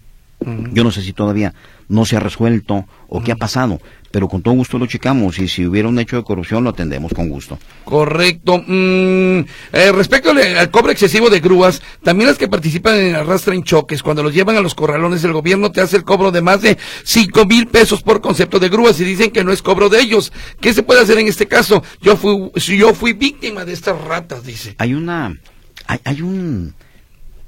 [0.72, 1.54] Yo no sé si todavía
[1.90, 3.82] no se ha resuelto o qué ha pasado,
[4.12, 7.14] pero con todo gusto lo checamos y si hubiera un hecho de corrupción lo atendemos
[7.14, 7.60] con gusto.
[7.84, 8.64] Correcto.
[8.66, 9.40] Mm,
[9.74, 14.02] eh, respecto al, cobro excesivo de grúas, también las que participan en arrastra en choques,
[14.02, 16.78] cuando los llevan a los corralones, el gobierno te hace el cobro de más de
[17.04, 20.32] cinco mil pesos por concepto de grúas y dicen que no es cobro de ellos.
[20.62, 21.84] ¿Qué se puede hacer en este caso?
[22.02, 24.76] Yo fui, yo fui víctima de estas ratas, dice.
[24.78, 25.38] Hay una,
[25.86, 26.76] hay, hay un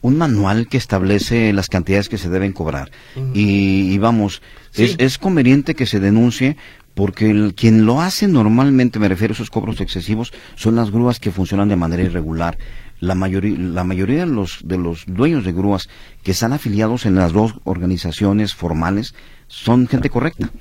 [0.01, 2.91] un manual que establece las cantidades que se deben cobrar.
[3.33, 4.41] y, vamos,
[4.73, 6.57] es, es, conveniente que se denuncie
[6.93, 11.19] porque el, quien lo hace normalmente, me refiero a esos cobros excesivos, son las grúas
[11.19, 12.57] que funcionan de manera irregular.
[12.99, 15.89] La mayoría, la mayoría de los, de los dueños de grúas
[16.23, 19.15] que están afiliados en las dos organizaciones formales
[19.47, 20.51] son gente correcta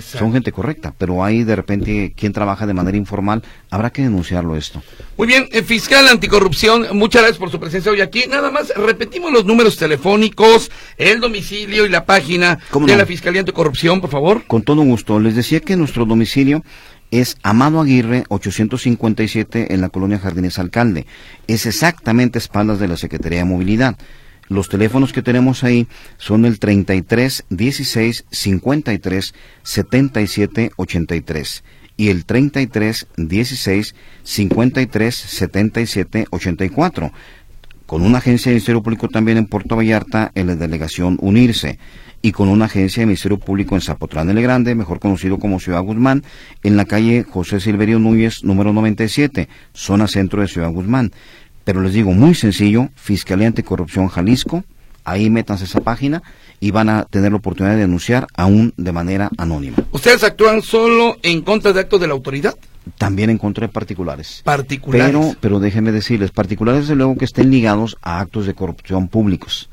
[0.00, 4.56] son gente correcta, pero hay de repente quien trabaja de manera informal, habrá que denunciarlo
[4.56, 4.82] esto.
[5.16, 8.24] Muy bien, eh, fiscal anticorrupción, muchas gracias por su presencia hoy aquí.
[8.28, 14.00] Nada más repetimos los números telefónicos, el domicilio y la página de la Fiscalía Anticorrupción,
[14.00, 14.44] por favor.
[14.46, 15.18] Con todo gusto.
[15.20, 16.62] Les decía que nuestro domicilio
[17.10, 21.06] es Amado Aguirre 857 en la colonia Jardines Alcalde.
[21.46, 23.96] Es exactamente a espaldas de la Secretaría de Movilidad.
[24.48, 25.86] Los teléfonos que tenemos ahí
[26.16, 31.64] son el 33 16 53 77 83
[31.96, 37.12] y el 33 16 53 77 84
[37.88, 41.78] con una agencia de Ministerio Público también en Puerto Vallarta en la delegación Unirse.
[42.20, 45.80] Y con una agencia de Ministerio Público en Zapotlán el Grande, mejor conocido como Ciudad
[45.80, 46.22] Guzmán,
[46.62, 51.12] en la calle José Silverio Núñez, número 97, zona centro de Ciudad Guzmán.
[51.68, 54.64] Pero les digo, muy sencillo, Fiscalía Anticorrupción Jalisco,
[55.04, 56.22] ahí métanse esa página
[56.60, 59.76] y van a tener la oportunidad de denunciar aún de manera anónima.
[59.92, 62.56] ¿Ustedes actúan solo en contra de actos de la autoridad?
[62.96, 64.40] También en contra de particulares.
[64.44, 65.08] Particulares.
[65.08, 69.68] Pero, pero déjenme decirles, particulares desde luego que estén ligados a actos de corrupción públicos.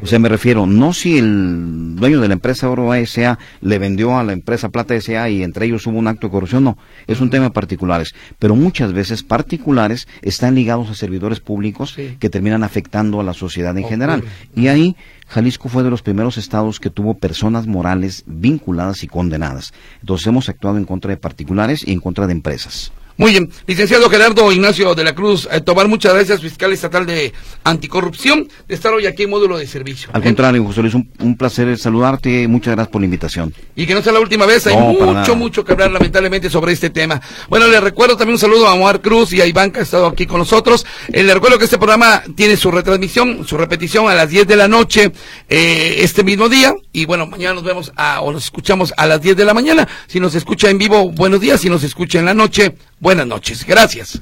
[0.00, 3.38] O sea, me refiero, no si el dueño de la empresa Oro S.A.
[3.60, 5.30] le vendió a la empresa Plata S.A.
[5.30, 8.14] y entre ellos hubo un acto de corrupción, no, es un tema de particulares.
[8.38, 13.76] Pero muchas veces particulares están ligados a servidores públicos que terminan afectando a la sociedad
[13.76, 14.24] en general.
[14.54, 14.96] Y ahí
[15.28, 19.72] Jalisco fue de los primeros estados que tuvo personas morales vinculadas y condenadas.
[20.00, 22.92] Entonces hemos actuado en contra de particulares y en contra de empresas.
[23.18, 27.32] Muy bien, licenciado Gerardo Ignacio de la Cruz eh, Tomar, muchas gracias, fiscal estatal de
[27.64, 30.08] anticorrupción, de estar hoy aquí en módulo de servicio.
[30.12, 33.52] Al contrario, José Luis, un, placer saludarte, muchas gracias por la invitación.
[33.74, 36.90] Y que no sea la última vez, hay mucho, mucho que hablar lamentablemente sobre este
[36.90, 37.20] tema.
[37.48, 40.06] Bueno, le recuerdo también un saludo a Omar Cruz y a Iván que ha estado
[40.06, 40.86] aquí con nosotros.
[41.12, 44.54] Eh, le recuerdo que este programa tiene su retransmisión, su repetición a las 10 de
[44.54, 45.10] la noche
[45.48, 46.72] eh, este mismo día.
[46.92, 49.88] Y bueno, mañana nos vemos a, o nos escuchamos a las 10 de la mañana.
[50.06, 51.60] Si nos escucha en vivo, buenos días.
[51.60, 53.64] Si nos escucha en la noche, Buenas noches.
[53.64, 54.20] Gracias.